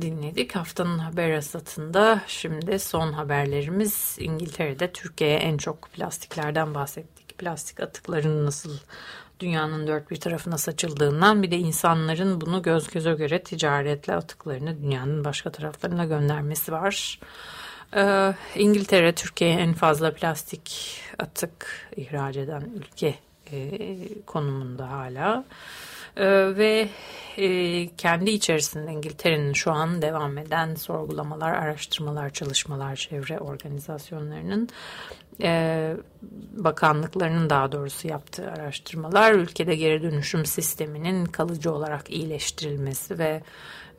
dinledik. 0.00 0.56
Haftanın 0.56 0.98
haber 0.98 1.34
hasatında 1.34 2.22
şimdi 2.26 2.78
son 2.78 3.12
haberlerimiz 3.12 4.16
İngiltere'de 4.20 4.92
Türkiye'ye 4.92 5.36
en 5.36 5.56
çok 5.56 5.82
plastiklerden 5.82 6.74
bahsettik 6.74 7.21
plastik 7.42 7.80
atıklarının 7.80 8.46
nasıl 8.46 8.78
dünyanın 9.40 9.86
dört 9.86 10.10
bir 10.10 10.16
tarafına 10.16 10.58
saçıldığından 10.58 11.42
bir 11.42 11.50
de 11.50 11.58
insanların 11.58 12.40
bunu 12.40 12.62
göz 12.62 12.90
göze 12.90 13.12
göre 13.12 13.42
ticaretle 13.42 14.14
atıklarını 14.14 14.82
dünyanın 14.82 15.24
başka 15.24 15.52
taraflarına 15.52 16.04
göndermesi 16.04 16.72
var. 16.72 17.20
Ee, 17.96 18.34
İngiltere 18.54 19.12
Türkiye'ye 19.12 19.56
en 19.56 19.72
fazla 19.72 20.14
plastik 20.14 21.00
atık 21.18 21.88
ihraç 21.96 22.36
eden 22.36 22.70
ülke 22.76 23.14
e, 23.52 23.78
konumunda 24.26 24.90
hala. 24.90 25.44
Ee, 26.16 26.56
ve 26.56 26.88
e, 27.36 27.88
kendi 27.96 28.30
içerisinde 28.30 28.92
İngiltere'nin 28.92 29.52
şu 29.52 29.72
an 29.72 30.02
devam 30.02 30.38
eden 30.38 30.74
sorgulamalar, 30.74 31.52
araştırmalar, 31.52 32.30
çalışmalar 32.30 32.96
çevre 32.96 33.38
organizasyonlarının 33.38 34.68
e, 35.40 35.96
bakanlıklarının 36.52 37.50
daha 37.50 37.72
doğrusu 37.72 38.08
yaptığı 38.08 38.50
araştırmalar 38.50 39.32
ülkede 39.32 39.74
geri 39.74 40.02
dönüşüm 40.02 40.46
sisteminin 40.46 41.24
kalıcı 41.24 41.72
olarak 41.72 42.10
iyileştirilmesi 42.10 43.18
ve 43.18 43.42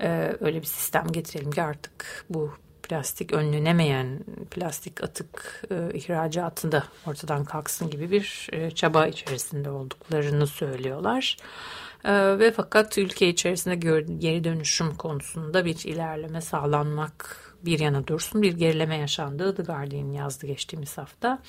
e, 0.01 0.35
öyle 0.39 0.61
bir 0.61 0.65
sistem 0.65 1.07
getirelim 1.11 1.51
ki 1.51 1.61
artık 1.61 2.25
bu 2.29 2.53
plastik 2.83 3.33
önlenemeyen 3.33 4.19
plastik 4.51 5.03
atık 5.03 5.63
e, 5.71 5.97
ihracatı 5.97 6.71
da 6.71 6.83
ortadan 7.07 7.45
kalksın 7.45 7.89
gibi 7.89 8.11
bir 8.11 8.49
e, 8.51 8.71
çaba 8.71 9.07
içerisinde 9.07 9.69
olduklarını 9.69 10.47
söylüyorlar. 10.47 11.37
E, 12.05 12.39
ve 12.39 12.51
fakat 12.51 12.97
ülke 12.97 13.27
içerisinde 13.27 13.75
geri 14.17 14.43
dönüşüm 14.43 14.95
konusunda 14.95 15.65
bir 15.65 15.85
ilerleme 15.85 16.41
sağlanmak 16.41 17.52
bir 17.65 17.80
yana 17.80 18.08
dursun 18.08 18.41
bir 18.41 18.54
gerileme 18.54 18.97
yaşandığı 18.97 19.56
The 19.56 19.63
Guardian 19.63 20.12
yazdı 20.12 20.47
geçtiğimiz 20.47 20.97
hafta. 20.97 21.39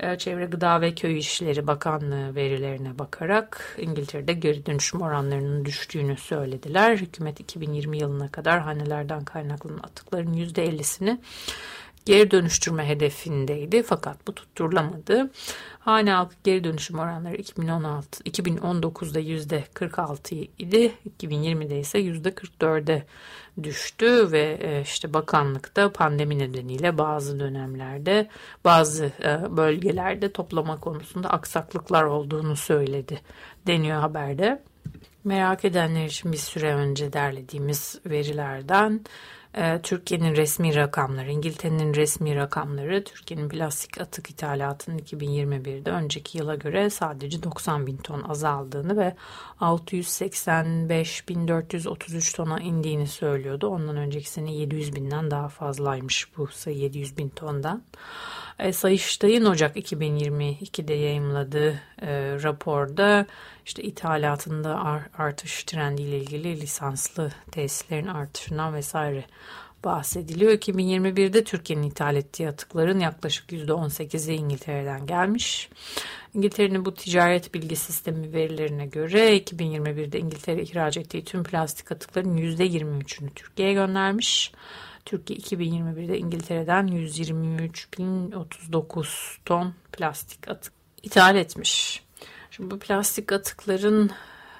E, 0.00 0.18
Çevre 0.18 0.46
Gıda 0.46 0.80
ve 0.80 0.94
Köy 0.94 1.18
İşleri 1.18 1.66
Bakanlığı 1.66 2.34
verilerine 2.34 2.98
bakarak 2.98 3.76
İngiltere'de 3.78 4.32
geri 4.32 4.66
dönüşüm 4.66 5.02
oranlarının 5.02 5.64
düştüğünü 5.64 6.16
söylediler. 6.16 6.96
Hükümet 6.96 7.40
2020 7.40 7.98
yılına 7.98 8.30
kadar 8.30 8.60
hanelerden 8.60 9.24
kaynaklanan 9.24 9.78
atıkların 9.78 10.34
%50'sini 10.34 11.18
geri 12.04 12.30
dönüştürme 12.30 12.88
hedefindeydi 12.88 13.82
fakat 13.82 14.26
bu 14.26 14.34
tutturulamadı. 14.34 15.30
Hane 15.78 16.10
halkı 16.12 16.34
geri 16.44 16.64
dönüşüm 16.64 16.98
oranları 16.98 17.36
2016 17.36 18.22
2019'da 18.22 19.18
yüzde 19.18 19.64
46 19.74 20.34
idi. 20.34 20.92
2020'de 21.20 21.80
ise 21.80 21.98
yüzde 21.98 22.28
44'e 22.28 23.06
düştü 23.62 24.32
ve 24.32 24.58
e, 24.60 24.82
işte 24.82 25.14
bakanlıkta 25.14 25.92
pandemi 25.92 26.38
nedeniyle 26.38 26.98
bazı 26.98 27.40
dönemlerde 27.40 28.28
bazı 28.64 29.04
e, 29.04 29.56
bölgelerde 29.56 30.32
toplama 30.32 30.80
konusunda 30.80 31.30
aksaklıklar 31.30 32.04
olduğunu 32.04 32.56
söyledi 32.56 33.20
deniyor 33.66 34.00
haberde. 34.00 34.62
Merak 35.24 35.64
edenler 35.64 36.04
için 36.04 36.32
bir 36.32 36.38
süre 36.38 36.74
önce 36.74 37.12
derlediğimiz 37.12 38.00
verilerden 38.06 39.00
Türkiye'nin 39.82 40.36
resmi 40.36 40.76
rakamları, 40.76 41.30
İngiltere'nin 41.30 41.94
resmi 41.94 42.36
rakamları 42.36 43.04
Türkiye'nin 43.04 43.48
plastik 43.48 44.00
atık 44.00 44.30
ithalatının 44.30 44.98
2021'de 44.98 45.90
önceki 45.90 46.38
yıla 46.38 46.54
göre 46.54 46.90
sadece 46.90 47.42
90 47.42 47.86
bin 47.86 47.96
ton 47.96 48.22
azaldığını 48.22 48.96
ve 48.96 49.14
685.433 49.60 52.36
tona 52.36 52.60
indiğini 52.60 53.06
söylüyordu. 53.06 53.68
Ondan 53.68 53.96
önceki 53.96 54.30
sene 54.30 54.54
700 54.54 54.94
binden 54.94 55.30
daha 55.30 55.48
fazlaymış 55.48 56.36
bu 56.36 56.46
sayı 56.46 56.76
700 56.76 57.16
bin 57.16 57.28
tondan. 57.28 57.82
Sayıştay'ın 58.72 59.44
Ocak 59.44 59.76
2022'de 59.76 60.94
yayımladığı 60.94 61.72
e, 62.02 62.10
raporda 62.42 63.26
işte 63.66 63.82
ithalatında 63.82 65.02
artış 65.18 65.64
trendiyle 65.64 66.18
ilgili 66.18 66.60
lisanslı 66.60 67.32
tesislerin 67.50 68.06
artışından 68.06 68.74
vesaire 68.74 69.24
bahsediliyor. 69.84 70.52
2021'de 70.52 71.44
Türkiye'nin 71.44 71.82
ithal 71.82 72.16
ettiği 72.16 72.48
atıkların 72.48 73.00
yaklaşık 73.00 73.52
%18'i 73.52 74.34
İngiltere'den 74.34 75.06
gelmiş. 75.06 75.68
İngiltere'nin 76.34 76.84
bu 76.84 76.94
ticaret 76.94 77.54
bilgi 77.54 77.76
sistemi 77.76 78.32
verilerine 78.32 78.86
göre 78.86 79.36
2021'de 79.38 80.18
İngiltere 80.18 80.62
ihraç 80.62 80.96
ettiği 80.96 81.24
tüm 81.24 81.42
plastik 81.42 81.92
atıkların 81.92 82.36
%23'ünü 82.36 83.30
Türkiye'ye 83.34 83.74
göndermiş. 83.74 84.52
Türkiye 85.04 85.38
2021'de 85.38 86.18
İngiltere'den 86.18 86.86
123.039 86.86 89.36
ton 89.44 89.74
plastik 89.92 90.48
atık 90.48 90.72
ithal 91.02 91.36
etmiş. 91.36 92.02
Şimdi 92.50 92.70
bu 92.70 92.78
plastik 92.78 93.32
atıkların 93.32 94.10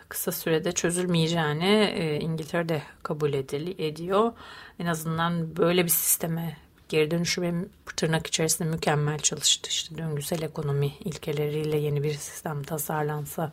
kısa 0.09 0.33
sürede 0.33 0.72
çözülmeyeceğini 0.72 1.92
e, 1.94 2.20
İngiltere'de 2.20 2.83
kabul 3.03 3.33
edil, 3.33 3.74
ediyor. 3.79 4.33
En 4.79 4.87
azından 4.87 5.57
böyle 5.57 5.85
bir 5.85 5.90
sisteme 5.90 6.57
geri 6.88 7.11
dönüşüm 7.11 7.70
tırnak 7.96 8.26
içerisinde 8.26 8.68
mükemmel 8.68 9.18
çalıştı. 9.18 9.70
İşte 9.70 9.98
döngüsel 9.98 10.42
ekonomi 10.42 10.92
ilkeleriyle 11.05 11.76
yeni 11.76 12.03
bir 12.03 12.14
sistem 12.14 12.62
tasarlansa 12.62 13.53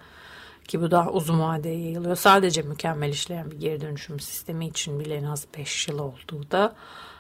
ki 0.68 0.82
bu 0.82 0.92
daha 0.92 1.12
uzun 1.12 1.40
vadeye 1.40 1.80
yayılıyor. 1.80 2.16
Sadece 2.16 2.62
mükemmel 2.62 3.10
işleyen 3.10 3.52
bir 3.52 3.60
geri 3.60 3.82
dönüşüm 3.82 4.20
sistemi 4.20 4.68
için 4.68 5.00
bile 5.00 5.16
en 5.16 5.24
az 5.24 5.46
5 5.58 5.88
yıl 5.88 6.00
olduğu 6.00 6.52
da 6.52 6.76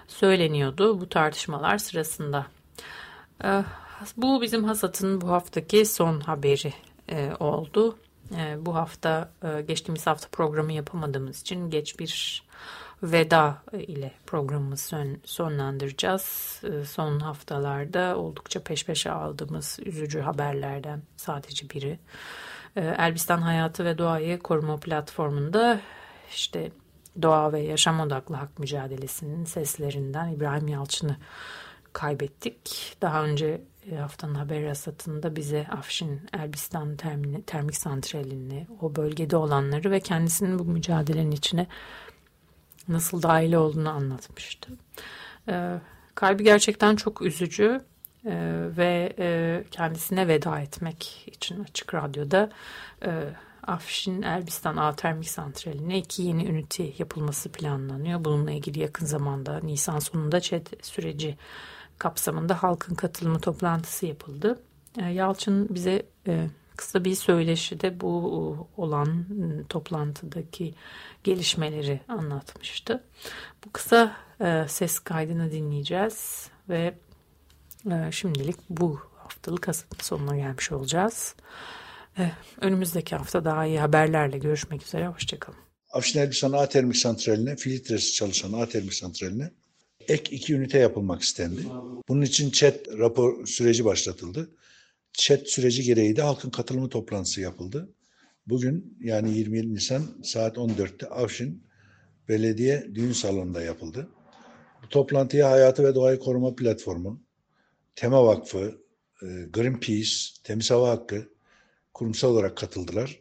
söyleniyordu 0.07 1.01
bu 1.01 1.09
tartışmalar 1.09 1.77
sırasında. 1.77 2.45
Ee, 3.43 3.63
bu 4.17 4.41
bizim 4.41 4.63
hasatın 4.63 5.21
bu 5.21 5.29
haftaki 5.29 5.85
son 5.85 6.19
haberi 6.19 6.73
e, 7.09 7.31
oldu. 7.39 7.97
E, 8.35 8.65
bu 8.65 8.75
hafta 8.75 9.31
geçtiğimiz 9.67 10.07
hafta 10.07 10.27
programı 10.31 10.73
yapamadığımız 10.73 11.41
için 11.41 11.69
geç 11.69 11.99
bir 11.99 12.43
veda 13.03 13.57
ile 13.73 14.11
programımızı 14.25 14.87
son, 14.87 15.17
sonlandıracağız. 15.25 16.61
Son 16.85 17.19
haftalarda 17.19 18.17
oldukça 18.17 18.63
peş 18.63 18.85
peşe 18.85 19.11
aldığımız 19.11 19.79
üzücü 19.85 20.19
haberlerden 20.19 21.01
sadece 21.17 21.69
biri. 21.69 21.99
Elbistan 22.81 23.41
Hayatı 23.41 23.85
ve 23.85 23.97
Doğayı 23.97 24.39
Koruma 24.39 24.77
Platformu'nda 24.77 25.79
işte 26.29 26.71
doğa 27.21 27.53
ve 27.53 27.59
yaşam 27.59 27.99
odaklı 27.99 28.35
hak 28.35 28.59
mücadelesinin 28.59 29.45
seslerinden 29.45 30.27
İbrahim 30.27 30.67
Yalçın'ı 30.67 31.15
kaybettik. 31.93 32.97
Daha 33.01 33.23
önce 33.23 33.61
e, 33.91 33.95
haftanın 33.95 34.35
haber 34.35 34.63
rasatında 34.63 35.35
bize 35.35 35.67
Afşin 35.71 36.21
Elbistan 36.33 36.95
termini, 36.95 37.43
termik 37.43 37.77
santralini, 37.77 38.67
o 38.81 38.95
bölgede 38.95 39.37
olanları 39.37 39.91
ve 39.91 39.99
kendisinin 39.99 40.59
bu 40.59 40.65
mücadelenin 40.65 41.31
içine 41.31 41.67
nasıl 42.87 43.21
dahil 43.21 43.53
olduğunu 43.53 43.89
anlatmıştı. 43.89 44.71
Ee, 45.49 45.79
kalbi 46.15 46.43
gerçekten 46.43 46.95
çok 46.95 47.21
üzücü 47.21 47.81
ee, 48.25 48.63
ve 48.77 49.13
e, 49.19 49.27
kendisine 49.71 50.27
veda 50.27 50.59
etmek 50.59 51.27
için 51.27 51.63
Açık 51.63 51.93
Radyo'da 51.93 52.49
e, 53.05 53.23
Afşin 53.67 54.21
Elbistan 54.21 54.77
A 54.77 54.95
Termik 54.95 55.29
Santrali'ne 55.29 55.97
iki 55.97 56.21
yeni 56.21 56.45
ünite 56.45 56.93
yapılması 56.97 57.51
planlanıyor. 57.51 58.25
Bununla 58.25 58.51
ilgili 58.51 58.79
yakın 58.79 59.05
zamanda 59.05 59.59
Nisan 59.59 59.99
sonunda 59.99 60.39
ÇED 60.39 60.67
süreci 60.81 61.37
kapsamında 61.97 62.63
halkın 62.63 62.95
katılımı 62.95 63.39
toplantısı 63.39 64.05
yapıldı. 64.05 64.59
E, 64.97 65.05
Yalçın 65.05 65.67
bize 65.75 66.03
e, 66.27 66.47
kısa 66.75 67.05
bir 67.05 67.15
söyleşide 67.15 68.01
bu 68.01 68.09
e, 68.77 68.81
olan 68.81 69.25
toplantıdaki 69.69 70.73
gelişmeleri 71.23 71.99
anlatmıştı. 72.07 73.03
Bu 73.65 73.71
kısa 73.71 74.15
ses 74.67 74.99
kaydını 74.99 75.51
dinleyeceğiz 75.51 76.49
ve 76.69 76.93
şimdilik 78.11 78.55
bu 78.69 79.01
haftalık 79.33 79.67
hasatın 79.67 80.03
sonuna 80.03 80.35
gelmiş 80.35 80.71
olacağız. 80.71 81.35
Önümüzdeki 82.61 83.15
hafta 83.15 83.45
daha 83.45 83.65
iyi 83.65 83.79
haberlerle 83.79 84.37
görüşmek 84.37 84.83
üzere. 84.83 85.07
Hoşçakalın. 85.07 85.59
Afşin 85.91 86.19
Elbistan 86.19 86.51
A 86.51 86.69
Termik 86.69 86.97
Santrali'ne, 86.97 87.55
filtresi 87.55 88.13
çalışan 88.13 88.53
A 88.53 88.69
Termik 88.69 88.93
Santrali'ne 88.93 89.51
ek 90.07 90.35
iki 90.35 90.53
ünite 90.53 90.79
yapılmak 90.79 91.21
istendi. 91.21 91.61
Bunun 92.07 92.21
için 92.21 92.51
chat 92.51 92.87
rapor 92.87 93.45
süreci 93.45 93.85
başlatıldı. 93.85 94.49
Chat 95.13 95.47
süreci 95.47 95.83
gereği 95.83 96.15
de 96.15 96.21
halkın 96.21 96.49
katılımı 96.49 96.89
toplantısı 96.89 97.41
yapıldı. 97.41 97.93
Bugün 98.47 98.97
yani 98.99 99.37
27 99.37 99.73
Nisan 99.73 100.03
saat 100.23 100.57
14'te 100.57 101.07
Avşin 101.07 101.67
Belediye 102.29 102.87
Düğün 102.95 103.11
Salonu'nda 103.11 103.61
yapıldı. 103.61 104.09
Bu 104.83 104.89
toplantıya 104.89 105.51
Hayatı 105.51 105.83
ve 105.83 105.95
Doğayı 105.95 106.19
Koruma 106.19 106.55
Platformu, 106.55 107.23
Tema 107.95 108.25
Vakfı, 108.25 108.81
Greenpeace, 109.21 110.11
Temiz 110.43 110.71
Hava 110.71 110.89
Hakkı 110.89 111.29
kurumsal 111.93 112.29
olarak 112.29 112.57
katıldılar. 112.57 113.19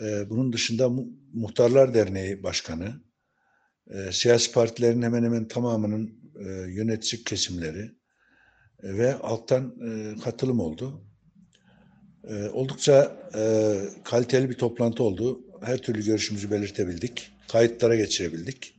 E, 0.00 0.30
bunun 0.30 0.52
dışında 0.52 0.90
Muhtarlar 1.32 1.94
Derneği 1.94 2.42
Başkanı, 2.42 3.00
e, 3.90 4.12
siyasi 4.12 4.52
partilerin 4.52 5.02
hemen 5.02 5.24
hemen 5.24 5.48
tamamının 5.48 6.14
e, 6.38 6.44
yönetici 6.72 7.24
kesimleri 7.24 7.90
e, 8.82 8.98
ve 8.98 9.14
alttan 9.14 9.74
e, 9.86 10.20
katılım 10.20 10.60
oldu. 10.60 11.04
E, 12.24 12.48
oldukça 12.48 13.16
e, 13.34 13.74
kaliteli 14.04 14.50
bir 14.50 14.54
toplantı 14.54 15.02
oldu. 15.02 15.40
Her 15.62 15.78
türlü 15.78 16.04
görüşümüzü 16.04 16.50
belirtebildik. 16.50 17.32
Kayıtlara 17.48 17.96
geçirebildik. 17.96 18.74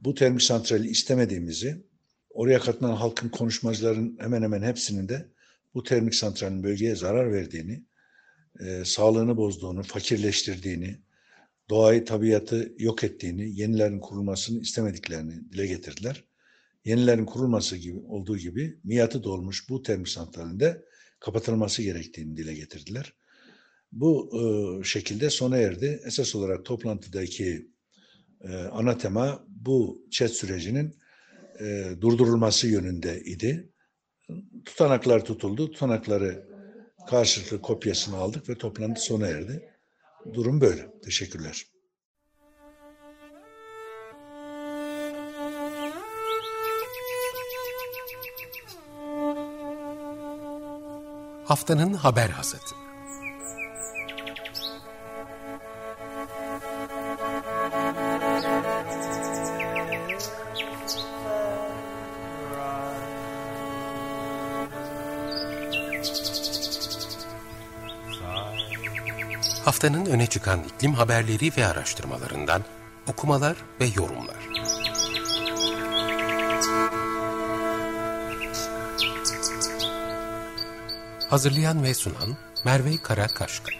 Bu 0.00 0.14
termik 0.14 0.42
santrali 0.42 0.88
istemediğimizi, 0.88 1.84
oraya 2.30 2.58
katılan 2.58 2.96
halkın 2.96 3.28
konuşmacıların 3.28 4.16
hemen 4.20 4.42
hemen 4.42 4.62
hepsinin 4.62 5.08
de 5.08 5.33
bu 5.74 5.82
termik 5.82 6.14
santralin 6.14 6.62
bölgeye 6.62 6.96
zarar 6.96 7.32
verdiğini, 7.32 7.84
e, 8.60 8.84
sağlığını 8.84 9.36
bozduğunu, 9.36 9.82
fakirleştirdiğini, 9.82 10.98
doğayı, 11.70 12.04
tabiatı 12.04 12.74
yok 12.78 13.04
ettiğini, 13.04 13.60
yenilerin 13.60 14.00
kurulmasını 14.00 14.60
istemediklerini 14.60 15.52
dile 15.52 15.66
getirdiler. 15.66 16.24
Yenilerin 16.84 17.24
kurulması 17.24 17.76
gibi 17.76 17.98
olduğu 17.98 18.38
gibi 18.38 18.78
miyatı 18.84 19.24
dolmuş 19.24 19.68
bu 19.68 19.82
termik 19.82 20.08
santralinde 20.08 20.84
kapatılması 21.20 21.82
gerektiğini 21.82 22.36
dile 22.36 22.54
getirdiler. 22.54 23.14
Bu 23.92 24.30
e, 24.40 24.84
şekilde 24.84 25.30
sona 25.30 25.56
erdi. 25.56 26.00
Esas 26.06 26.34
olarak 26.34 26.64
toplantıdaki 26.64 27.68
e, 28.40 28.56
ana 28.56 28.98
tema 28.98 29.44
bu 29.48 30.06
chat 30.10 30.30
sürecinin 30.30 30.96
e, 31.60 31.90
durdurulması 32.00 32.68
yönünde 32.68 33.20
idi. 33.20 33.72
Tutanaklar 34.66 35.24
tutuldu. 35.24 35.70
Tutanakları 35.70 36.46
karşılıklı 37.10 37.60
kopyasını 37.62 38.16
aldık 38.16 38.48
ve 38.48 38.54
toplantı 38.54 39.00
sona 39.00 39.26
erdi. 39.26 39.70
Durum 40.32 40.60
böyle. 40.60 41.00
Teşekkürler. 41.04 41.66
Haftanın 51.44 51.92
haber 51.92 52.30
hazırdı. 52.30 52.83
Haftanın 69.84 70.06
öne 70.06 70.26
çıkan 70.26 70.60
iklim 70.62 70.94
haberleri 70.94 71.52
ve 71.56 71.66
araştırmalarından 71.66 72.62
okumalar 73.06 73.56
ve 73.80 73.84
yorumlar. 73.96 74.36
Hazırlayan 81.30 81.82
ve 81.82 81.94
sunan 81.94 82.36
Merve 82.64 82.96
Karakaşka 83.02 83.73